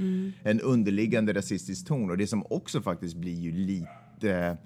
[0.43, 2.11] en underliggande rasistisk ton.
[2.11, 4.57] Och det som också faktiskt blir ju lite,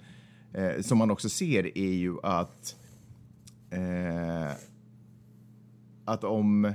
[0.53, 2.77] eh, som man också ser, är ju att
[3.71, 4.53] eh,
[6.05, 6.73] att om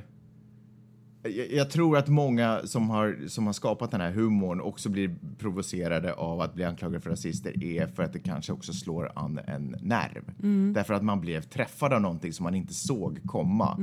[1.23, 5.15] jag, jag tror att många som har, som har skapat den här humorn också blir
[5.37, 9.39] provocerade av att bli anklagade för rasister är för att det kanske också slår an
[9.47, 10.23] en nerv.
[10.73, 13.77] Därför att man blev träffad av någonting som man inte såg komma.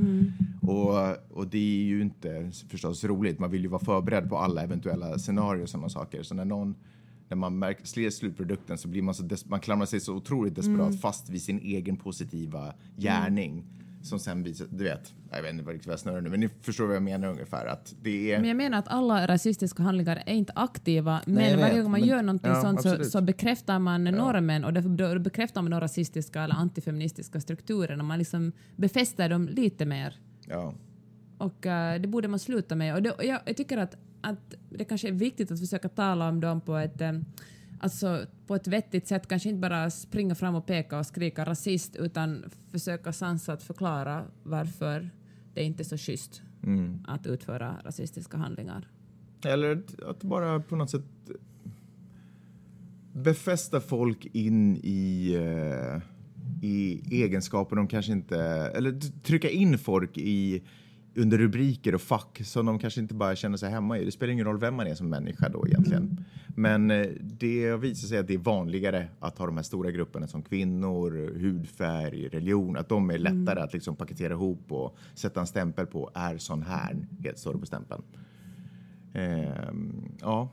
[0.63, 3.39] Och, och det är ju inte förstås roligt.
[3.39, 6.23] Man vill ju vara förberedd på alla eventuella scenarier och sådana saker.
[6.23, 6.75] Så när någon
[7.33, 11.01] när man märker, ser slutprodukten så blir man så man klamrar sig så otroligt desperat
[11.01, 13.65] fast vid sin egen positiva gärning.
[14.03, 16.49] Som sen visar, du vet, jag vet inte riktigt vad jag snurrar nu, men ni
[16.61, 17.67] förstår vad jag menar ungefär.
[17.67, 18.39] Att det är...
[18.39, 22.01] Men jag menar att alla rasistiska handlingar är inte aktiva, Nej, men varje gång man
[22.01, 25.81] men- gör någonting ja, sånt så, så bekräftar man normen och då bekräftar man de
[25.81, 28.03] rasistiska eller antifeministiska strukturerna.
[28.03, 30.15] Man liksom befäster dem lite mer.
[30.49, 30.75] ja.
[31.39, 32.95] Och eh, det borde man sluta med.
[32.95, 36.29] Och det, och jag, jag tycker att, att det kanske är viktigt att försöka tala
[36.29, 37.13] om dem på ett, eh,
[37.81, 39.27] alltså, på ett vettigt sätt.
[39.29, 45.11] Kanske inte bara springa fram och peka och skrika rasist utan försöka sansat förklara varför
[45.55, 46.99] det inte är så schysst Mm.
[47.09, 48.89] att utföra rasistiska handlingar.
[49.45, 51.03] Eller att- bara på något sätt
[53.13, 56.03] befästa folk in i, eh,
[56.69, 58.39] i egenskaper de kanske inte...
[58.75, 60.63] Eller trycka in folk i
[61.17, 64.05] under rubriker och fack som de kanske inte bara känner sig hemma i.
[64.05, 66.25] Det spelar ingen roll vem man är som människa då egentligen.
[66.57, 70.27] Men eh, det visar sig att det är vanligare att ha de här stora grupperna
[70.27, 75.47] som kvinnor, hudfärg, religion, att de är lättare att liksom paketera ihop och sätta en
[75.47, 78.03] stämpel på är sån här, står det på stämpeln.
[79.15, 80.49] Ehm, ja.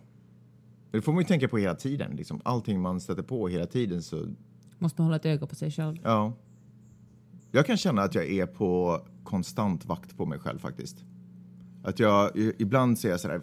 [0.92, 2.16] Det får man ju tänka på hela tiden.
[2.16, 2.42] Liksom.
[2.44, 4.28] Allting man stöter på hela tiden så,
[4.78, 5.98] Måste man hålla ett öga på sig själv.
[6.04, 6.34] ja.
[7.52, 11.04] Jag kan känna att jag är på konstant vakt på mig själv faktiskt.
[11.84, 13.42] Att jag, ibland ser jag sådär,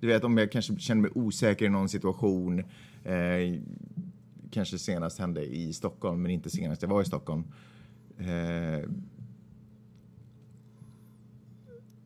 [0.00, 2.58] du vet om jag kanske känner mig osäker i någon situation.
[3.04, 3.60] Eh,
[4.50, 7.44] kanske senast hände i Stockholm, men inte senast jag var i Stockholm.
[8.18, 8.88] Eh,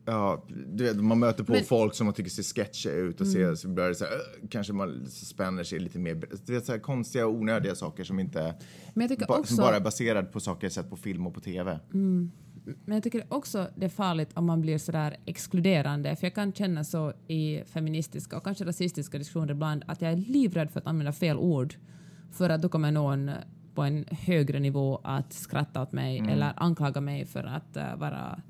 [0.05, 3.27] Ja, du vet, man möter på Men- folk som man tycker ser sketchiga ut och
[3.27, 4.13] ser, så börjar det så här,
[4.49, 6.23] kanske man spänner sig lite mer.
[6.45, 8.55] Du vet, så här, konstiga och onödiga saker som inte
[8.93, 11.39] Men jag ba, också- som bara är baserad på saker sett på film och på
[11.39, 11.79] tv.
[12.85, 16.53] Men jag tycker också det är farligt om man blir sådär exkluderande, för jag kan
[16.53, 20.87] känna så i feministiska och kanske rasistiska diskussioner ibland att jag är livrädd för att
[20.87, 21.75] använda fel ord
[22.31, 23.31] för att då kommer någon
[23.75, 28.41] på en högre nivå att skratta åt mig eller anklaga mig för att eh, vara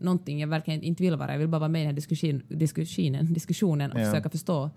[0.00, 1.32] någonting jag verkligen inte vill vara.
[1.32, 4.04] Jag vill bara vara med i den här diskussion, diskussionen, diskussionen och Ja.
[4.04, 4.70] försöka förstå.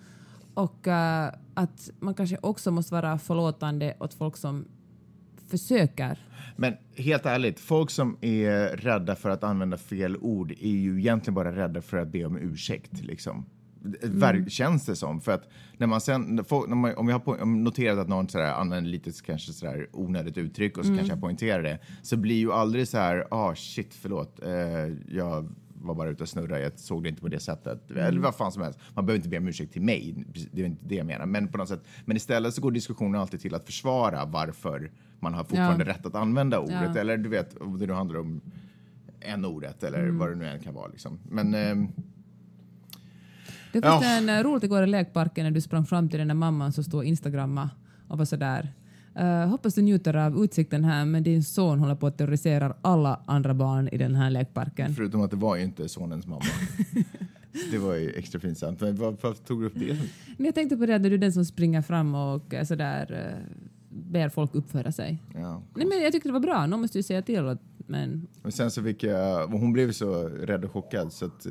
[0.54, 4.66] Och eh, att man kanske också måste vara förlåtande åt folk som
[5.50, 6.18] försöker
[6.56, 11.36] Men helt ärligt, folk som är rädda för att använda fel ord är ju egentligen
[11.36, 13.02] bara rädda för att be om ursäkt.
[13.04, 13.46] Liksom.
[14.02, 15.22] Ver- Känns det som.
[15.22, 18.92] För att när man sen, när man, om jag har noterat att någon sådär använder
[18.92, 22.88] lite kanske sådär onödigt uttryck och så kanske jag poängterar det, så blir ju aldrig
[22.88, 24.52] så här, ah shit, förlåt, eh,
[25.18, 25.54] jag
[25.86, 27.92] var bara ute och snurrade, jag såg det inte på det sättet.
[27.92, 28.80] Eller vad fan som helst.
[28.94, 31.26] Man behöver inte be om ursäkt till mig, det är inte det jag menar.
[31.26, 35.34] Men på något sätt, men istället så går diskussionen alltid till att försvara varför man
[35.34, 35.90] har fortfarande Ja.
[35.92, 36.92] rätt att använda ordet.
[36.96, 37.02] Ja.
[37.02, 38.42] Eller du vet, om det nu handlar om
[39.20, 40.18] en ordet eller Mm.
[40.18, 40.88] vad det nu än kan vara.
[40.88, 41.20] Liksom.
[41.30, 41.88] Men ehm,
[43.74, 44.00] Det Ja.
[44.00, 46.72] var en uh, roligt igår i lekparken när du sprang fram till den där mamman
[46.74, 47.70] som stod och instagramma
[48.08, 48.74] och var sådär.
[49.20, 53.20] Uh, hoppas du njuter av utsikten här men din son håller på att terrorisera alla
[53.26, 54.96] andra barn i den här lekparken.
[54.96, 56.42] förutom att det var ju inte sonens mamma.
[57.72, 58.82] det var ju extra pinsamt.
[58.82, 59.98] Men var- varför tog du upp det?
[60.38, 63.12] Men jag tänkte på det att du är den som springer fram och är sådär
[63.12, 63.56] uh,
[64.12, 65.18] ber folk uppföra sig.
[65.36, 65.62] Ja.
[65.76, 67.46] Nej men jag tyckte det var bra, någon måste ju säga till.
[67.46, 67.58] och-
[67.88, 71.48] Men Men sen så fick jag, hon blev så rädd och chockad så att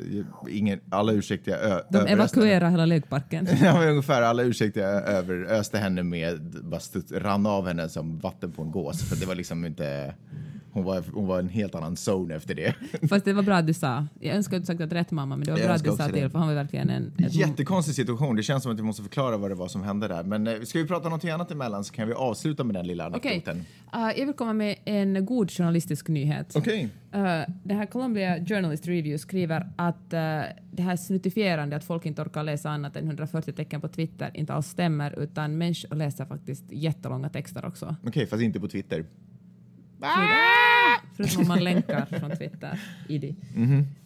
[0.48, 3.48] ingen, alla ursäkter jag ö, de evakuerar hela lekparken.
[3.62, 8.52] Ja, ungefär alla ursäkter jag överöste henne med bara studs, rann av henne som vatten
[8.52, 9.02] på en gås.
[9.08, 10.14] För det var liksom inte...
[10.72, 12.74] Hon var, hon var en helt annan zone efter det.
[13.08, 14.06] Fast det var bra att du sa.
[14.20, 15.90] Jag önskar att du sagt att rätt mamma men det var Jag bra att du
[15.90, 17.12] sa till för han var verkligen en...
[17.18, 18.36] Jättekonstig situation.
[18.36, 20.22] Det känns som att vi måste förklara vad det var som hände där.
[20.22, 23.06] Men eh, ska vi prata något annat emellan så kan vi avsluta med den lilla
[23.06, 23.56] anekdoten.
[23.56, 26.56] uh, jag vill komma med en god journalistisk nyhet.
[26.56, 26.88] Okej.
[27.14, 27.20] Uh,
[27.64, 30.18] det här Columbia Journalist Review skriver att uh,
[30.70, 34.54] det här snuttifierande att folk inte orkar läsa annat än 140 tecken på Twitter inte
[34.54, 37.96] alls stämmer utan människor läser faktiskt jättelånga texter också.
[38.06, 39.04] Okej, fast inte på Twitter.
[41.16, 42.80] Förutom om man länkar från Twitter.
[43.09, 43.34] ID.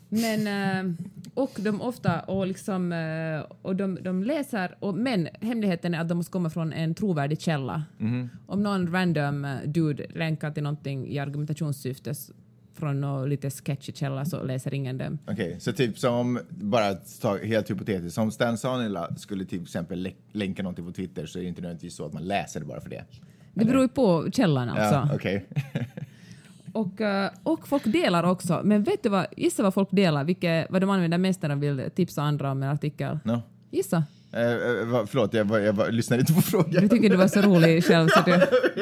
[0.09, 0.95] Men, eh,
[1.35, 6.09] och de ofta, och liksom, eh, och de, de läser, och, men hemligheten är att
[6.09, 7.85] de måste komma från en trovärdig källa.
[8.47, 12.15] Om någon random eh, dude länkar till någonting i argumentationssyfte
[12.75, 15.19] från någon lite sketchy källa så läser ingen dem.
[15.27, 20.13] Okej, så typ som, bara ta helt hypotetiskt, som Stan Sanila skulle till exempel lä-
[20.33, 22.81] länka någonting på Twitter så är det inte nödvändigtvis så att man läser det bara
[22.81, 23.05] för det.
[23.59, 24.95] Det beror ju på källan alltså.
[24.95, 25.47] Ja, okej.
[26.73, 28.61] Och, eh, och folk delar också.
[28.65, 31.61] Men vet du vad, gissa vad folk delar, vilket, vad de använder mest när de
[31.61, 33.19] vill tipsa andra om en artikel.
[33.25, 33.43] no.
[33.71, 34.05] Gissa.
[34.33, 36.83] Eh, eh, förlåt, jag, jag, var- lyssnade inte på frågan.
[36.83, 38.41] Du tycker du var så rolig själv så du,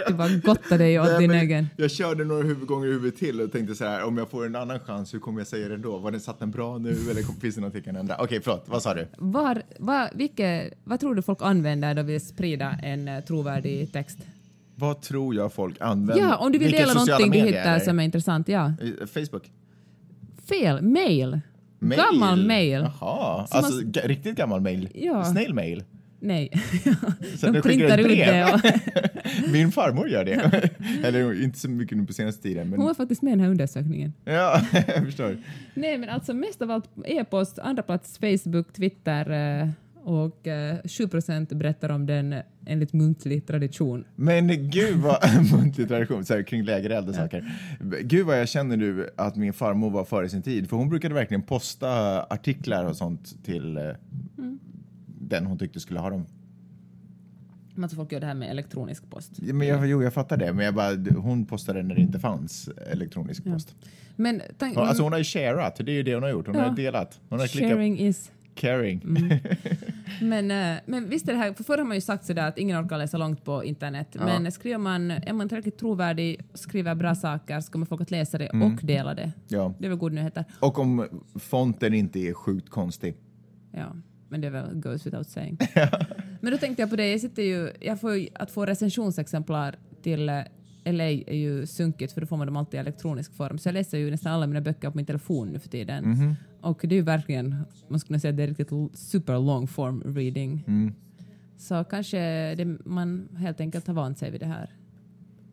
[0.08, 1.66] du bara gottade dig åt Nej, din egen.
[1.76, 4.56] Jag körde några huvudgånger i huvudet till och tänkte så här, om jag får en
[4.56, 5.98] annan chans, hur kommer jag säga det då?
[5.98, 8.16] Var den satt den bra nu eller finns det någonting jag kan ändra?
[8.18, 9.06] Okej, förlåt, vad sa du?
[9.18, 13.92] Var, var, vilket, vad tror du folk använder när de vill sprida en eh, trovärdig
[13.92, 14.18] text?
[14.76, 16.24] Vad tror jag folk använder?
[16.24, 18.48] Ja, om du vill Vilka dela någonting du hittar som är intressant.
[18.48, 18.66] Ja.
[18.66, 19.50] Eh, Facebook?
[20.48, 20.82] Fel.
[20.82, 21.40] Mail.
[21.78, 22.00] Mail?
[22.12, 22.88] Gammal mail.
[23.00, 24.88] Jaha, Som alltså man- riktigt gammal mail?
[24.94, 25.24] Ja.
[25.24, 25.84] Snail mail?
[26.20, 26.50] Nej.
[27.36, 28.52] Så de printar ut det.
[28.54, 28.60] Och,
[29.52, 30.70] Min farmor gör det.
[31.04, 32.70] Eller inte så mycket nu på senaste tiden.
[32.70, 32.78] Men...
[32.78, 34.12] hon var faktiskt med i den här undersökningen.
[34.24, 35.36] Ja, jag förstår.
[35.74, 39.68] Nej, men alltså mest av allt e-post, andra plats Facebook, Twitter eh,
[40.04, 41.08] och eh, 7
[41.54, 42.34] berättar om den
[42.66, 44.04] enligt muntlig tradition.
[44.16, 45.16] Men gud vad
[45.52, 47.52] muntlig tradition så här, kring lägereld och saker.
[48.02, 50.68] Gud vad jag känner nu att min farmor var före sin tid.
[50.68, 53.82] För hon brukade verkligen posta artiklar och sånt till eh,
[55.06, 56.26] den hon tyckte skulle ha dem.
[57.82, 59.32] Alltså folk gör det här med elektronisk post.
[59.42, 60.52] Ja, Men jag, jo, jag fattar det.
[60.52, 63.74] Men jag bara, hon postade när det inte fanns elektronisk post.
[64.16, 66.46] Men Ja, Alltså hon har ju sharat, det är ju det hon har gjort.
[66.46, 66.62] Hon Ja.
[66.62, 67.20] har delat.
[67.28, 68.30] Hon har klickat sharing is...
[68.54, 69.00] caring.
[70.20, 72.58] Men, eh, men visst är det här, för förr har man ju sagt sådär att
[72.58, 74.08] ingen orkar läsa långt på internet.
[74.12, 74.24] Ja.
[74.24, 78.38] Men skriver man, är man tillräckligt trovärdig, skriver bra saker så kommer folk att läsa
[78.38, 78.72] det Mm.
[78.74, 79.32] och dela det.
[79.48, 79.74] Ja.
[79.78, 80.44] Det är väl goda nyheter.
[80.60, 83.14] Och om fonten inte är sjukt konstig.
[83.72, 83.96] Ja,
[84.28, 85.58] men det är väl goes without saying.
[86.40, 89.76] men då tänkte jag på det, jag sitter ju, jag får ju, att få recensionsexemplar
[90.02, 90.38] till eh,
[90.84, 93.58] LA är ju sunkigt för då får man dem alltid i elektronisk form.
[93.58, 96.04] Så jag läser ju nästan alla mina böcker på min telefon nu för tiden.
[96.10, 96.34] Mhm.
[96.60, 100.02] Och det är ju verkligen, man skulle säga att det är riktigt super long form
[100.16, 100.64] reading.
[100.66, 100.94] Mm.
[101.56, 102.18] Så kanske
[102.54, 104.70] det, man helt enkelt har vant sig vid det här.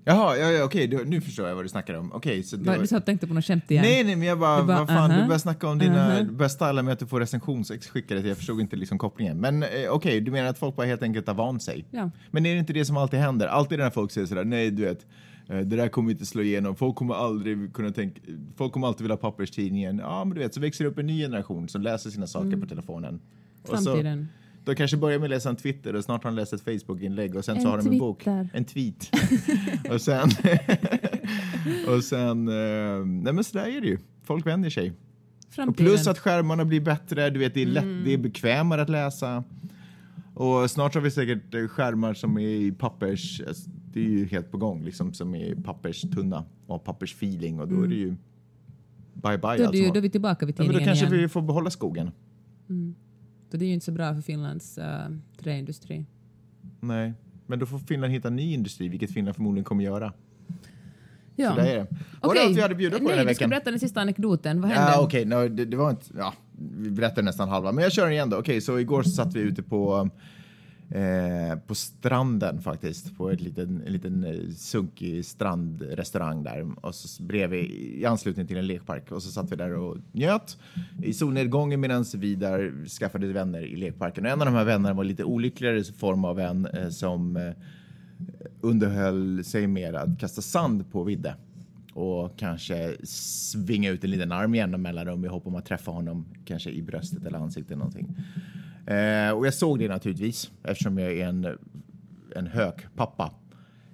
[0.06, 2.12] Jaha, ja, ja, okej, du- nu förstår jag vad du snackar om.
[2.14, 2.78] Okej, så var...
[2.78, 3.84] Du satt och tänkte på något skämt igen?
[3.84, 6.20] Nej, nej, men jag bara, bara, vad fan, aha, du börjar snacka om dina, aha.
[6.20, 9.38] du börjar styla med att du får recensionsex skickade till, jag förstod inte liksom kopplingen.
[9.38, 11.86] Men eh, okej, du menar att folk bara helt enkelt har vant sig?
[11.91, 12.12] Ja.
[12.32, 13.47] Men är det inte det som alltid händer?
[13.47, 15.06] Alltid när folk säger sådär, nej du vet,
[15.49, 18.22] eh, det där kommer inte slå igenom, folk kommer aldrig kunna tänka,
[18.58, 19.97] folk kommer alltid vilja ha papperstidningen.
[19.99, 22.58] Ja, men du vet, så växer det upp en ny generation som läser sina saker
[22.58, 23.20] på telefonen.
[23.62, 23.84] Och så, Mm.
[23.86, 24.28] Framtiden.
[24.66, 27.36] De kanske börjar med att läsa en Twitter och snart har de läst ett Facebook-inlägg
[27.36, 28.18] och sen En så har de en bok.
[28.18, 28.49] Twitter.
[28.53, 29.09] En tweet.
[29.91, 30.30] och sen...
[31.95, 32.47] och sen...
[32.47, 33.97] Eh, nej men sådär är det ju.
[34.24, 34.93] Folk vänjer sig.
[35.68, 38.03] Och plus att skärmarna blir bättre, du vet det är, lätt, Mm.
[38.05, 39.43] det är bekvämare att läsa.
[40.34, 43.41] Och snart har vi säkert eh, skärmar som är i pappers...
[43.47, 47.68] alltså, Det är ju helt på gång liksom, som är papperstunna och har pappersfeeling och
[47.68, 48.16] då är det ju
[49.14, 50.68] bye bye då, är det allt ju, som- då är vi tillbaka vid ja, men
[50.68, 51.22] Då tidningen kanske igen.
[51.22, 52.12] vi får behålla skogen.
[53.52, 54.84] Så det är ju inte så bra för Finlands uh,
[55.38, 56.06] träindustri.
[56.80, 57.14] Nej,
[57.47, 60.14] men då får Finland hitta ny industri, vilket Finland förmodligen kommer göra.
[61.36, 61.49] Ja.
[61.49, 61.88] Så där är det.
[61.89, 62.45] Var det Okej.
[62.45, 63.49] allt vi hade att bjuda på Nej, den här du ska veckan?
[63.49, 64.62] berätta den sista anekdoten.
[64.62, 64.91] Vad hände?
[64.91, 66.06] Ja, okej, no, det, det var inte...
[66.18, 66.34] Ja,
[66.78, 68.38] vi berättade nästan halva, men jag kör den igen då.
[68.38, 70.10] Okej, så igår så satt vi ute på,
[70.91, 76.85] eh, på stranden faktiskt, på ett liten, en liten eh, sunkig strandrestaurang där.
[76.85, 79.11] Och så bredvid, i anslutning till en lekpark.
[79.11, 80.57] Och så satt vi där och njöt
[81.03, 84.25] i solnedgången medan vi där skaffade vänner i lekparken.
[84.25, 87.53] Och en av de här vännerna var lite olyckligare form av en eh, som eh,
[88.61, 91.35] underhöll sig med att kasta sand på Vidde
[91.93, 96.25] och kanske svinga ut en liten arm jämna mellanrum i hopp om att träffa honom,
[96.45, 98.15] kanske i bröstet eller ansiktet eller någonting.
[98.91, 101.57] Eh, och jag såg det naturligtvis eftersom jag är en,
[102.35, 103.31] en hökpappa.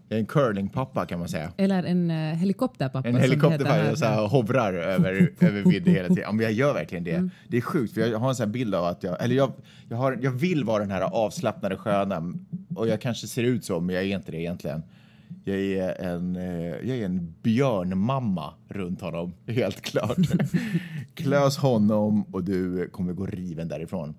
[0.09, 1.51] En curlingpappa kan man säga.
[1.57, 3.95] Eller en uh, helikopterpappa En som det heter helikopter här.
[3.95, 6.23] så här hovrar över, över vidden hela tiden.
[6.23, 7.11] Ja, men jag gör verkligen det.
[7.15, 7.29] Mm.
[7.47, 9.51] Det är sjukt, för jag har en sån här bild av att jag, eller jag,
[9.89, 12.33] jag, har, jag vill vara den här avslappnade sköna
[12.75, 14.83] och jag kanske ser ut så, men jag är inte det egentligen.
[15.43, 20.17] Jag är en, eh, jag är en björnmamma runt honom, helt klart.
[21.13, 24.15] Klös honom och du kommer gå riven därifrån.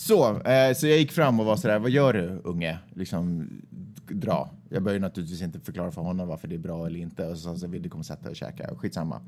[0.00, 2.78] Så, eh, så jag gick fram och var sådär, vad gör du unge?
[2.94, 3.48] Liksom,
[4.08, 4.50] dra.
[4.68, 7.26] Jag började naturligtvis inte förklara för honom varför det är bra eller inte.
[7.26, 9.20] Och så sa han Vidde kommer sätta och käka, skitsamma.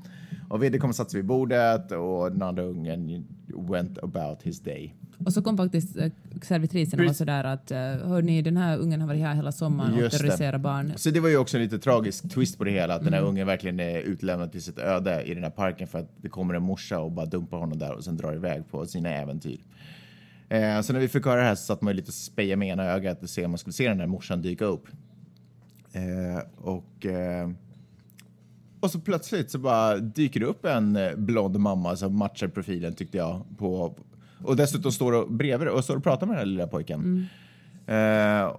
[0.49, 3.25] Och Vidde kommer sätta sig vid bordet och den andra ungen
[3.70, 4.95] went about his day.
[5.27, 6.07] Och så kom faktiskt uh,
[6.43, 9.95] servitrisen och var sådär att uh, hörni, den här ungen har varit här hela sommaren
[9.95, 10.18] och Just det.
[10.18, 10.93] terroriserar barn.
[10.97, 13.23] Så det var ju också en lite tragisk twist på det hela, att den Mm.
[13.23, 16.29] här ungen verkligen är utlämnad till sitt öde i den här parken för att det
[16.29, 19.59] kommer en morsa och bara dumpar honom där och sen drar iväg på sina äventyr.
[20.53, 22.57] Eh, så när vi fick höra det här så satt man ju lite och spejade
[22.57, 24.87] med ena ögat och se om man skulle se den här morsan dyka upp.
[25.93, 27.51] Eh, och, eh,
[28.81, 32.95] och så plötsligt så bara dyker det upp en eh, blond mamma som matchar profilen
[32.95, 33.45] tyckte jag.
[33.59, 33.95] På,
[34.45, 37.27] och dessutom står och bredvid och står och pratar med den här lilla pojken.
[37.87, 38.57] Eh,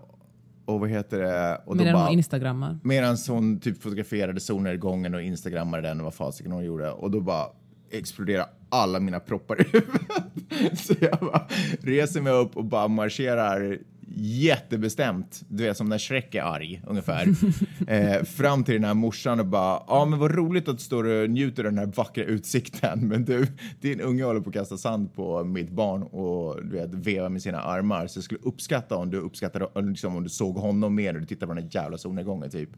[0.65, 1.61] och vad heter det?
[1.65, 2.79] Och Medan hon instagrammar.
[2.83, 6.91] Medan hon typ fotograferade solnedgången och instagrammade den och vad fasiken hon gjorde.
[6.91, 7.47] Och då bara
[7.93, 10.79] exploderar alla mina proppar i huvudet.
[10.85, 11.47] Så jag bara
[11.81, 13.77] reser mig upp och bara marscherar
[14.15, 17.27] jättebestämt, du vet som när Shrek är arg ungefär,
[17.87, 21.03] eh, fram till den här morsan och bara, ja men vad roligt att du står
[21.03, 23.47] och njuter av den här vackra utsikten, men du,
[23.81, 27.41] din unge håller på att kasta sand på mitt barn och du vet, veva med
[27.41, 31.13] sina armar, så jag skulle uppskatta om du uppskattade, liksom, om du såg honom mer
[31.13, 32.69] när du tittade på den här jävla solnedgången typ.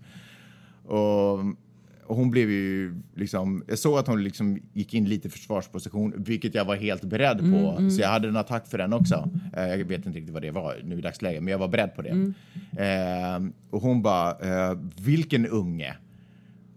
[0.85, 1.39] Och
[2.07, 6.65] hon blev ju liksom, jag såg att hon liksom gick in lite försvarsposition, vilket jag
[6.65, 7.89] var helt beredd på.
[7.89, 9.29] Så jag hade en attack för den också.
[9.57, 11.95] Eh, jag vet inte riktigt vad det var nu i dagsläget, men jag var beredd
[11.95, 12.33] på det.
[12.77, 15.95] Eh, och hon bara, eh, vilken unge?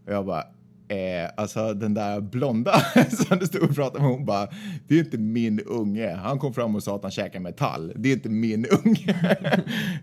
[0.06, 0.44] Och jag bara,
[0.88, 2.72] eh, alltså den där blonda
[3.10, 4.48] som du stod och pratade med, hon bara,
[4.88, 6.14] det är inte min unge.
[6.14, 7.92] Han kom fram och sa att han käkar metall.
[7.96, 9.36] Det är inte min unge.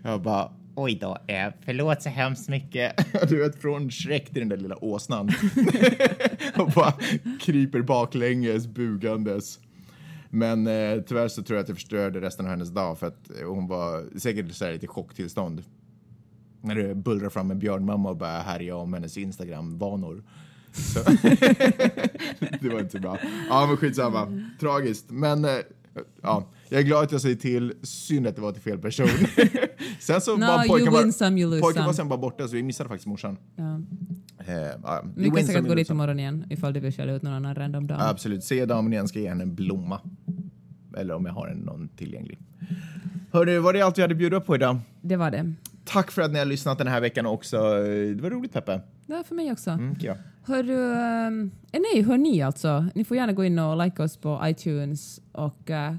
[0.02, 3.12] jag bara, oj då, eh, förlåt så hemskt mycket.
[3.28, 5.30] du vet, från Shrek till den där lilla åsnan.
[6.56, 6.92] och bara
[7.40, 9.58] kryper baklänges, bugandes.
[10.30, 13.30] Men eh, tyvärr så tror jag att jag förstörde resten av hennes dag för att
[13.40, 15.62] eh, hon var säkert så här lite chocktillstånd.
[16.60, 20.24] När det bullrar fram en björnmamma och börjar härja om hennes Instagram-vanor.
[20.72, 20.98] Så
[22.60, 23.18] det var inte så bra.
[23.48, 24.42] Ja, men skitsamma.
[24.60, 25.10] Tragiskt.
[25.10, 25.50] Men eh,
[26.22, 27.72] ja, jag är glad att jag säger till.
[27.82, 29.06] Synd att det var till fel person.
[30.00, 32.88] sen så No, var pojken, var, some, pojken var sen bara borta så vi missade
[32.88, 33.36] faktiskt morsan.
[33.56, 33.80] Ja.
[34.46, 37.22] Eh, ja, Vi win kan säkert gå dit imorgon igen ifall du vill skälla ut
[37.22, 38.00] någon annan random dam.
[38.00, 38.50] Absolut.
[38.50, 40.00] Jag damen igen ska jag ge henne en blomma.
[40.96, 42.38] Eller om jag har en någon tillgänglig.
[43.32, 44.78] Hörru, var det allt vi hade att bjuda på idag?
[45.00, 45.52] Det var det.
[45.84, 47.56] Tack för att ni har lyssnat den här veckan också.
[47.56, 48.80] Det var roligt Peppe.
[49.06, 49.70] Det var för mig också.
[49.70, 50.16] Mm, ja.
[50.42, 52.86] Hör du, ehm, eh, nej, hör ni alltså.
[52.94, 55.94] Ni får gärna gå in och like oss på iTunes och eh,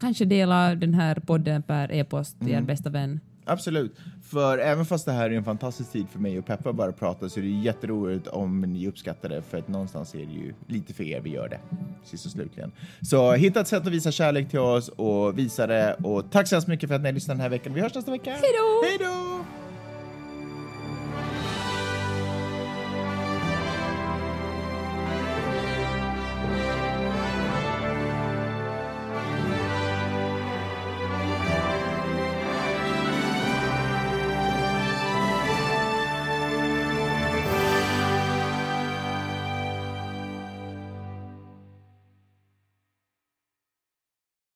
[0.00, 2.62] kanske dela den här podden per e-post till Mm.
[2.62, 3.20] er bästa vän.
[3.44, 3.96] Absolut.
[4.22, 7.28] För även fast det här är en fantastisk tid för mig och Peppa bara prata
[7.28, 10.94] så är det jätteroligt om ni uppskattar det för att någonstans är det ju lite
[10.94, 11.58] för er vi gör det.
[12.04, 12.72] Sist och slutligen.
[13.00, 16.54] Så hitta ett sätt att visa kärlek till oss och visa det och tack så
[16.54, 17.74] hemskt mycket för att ni lyssnade den här veckan.
[17.74, 18.30] Vi hörs nästa vecka.
[18.30, 18.88] Hej då!
[18.88, 19.44] Hej då!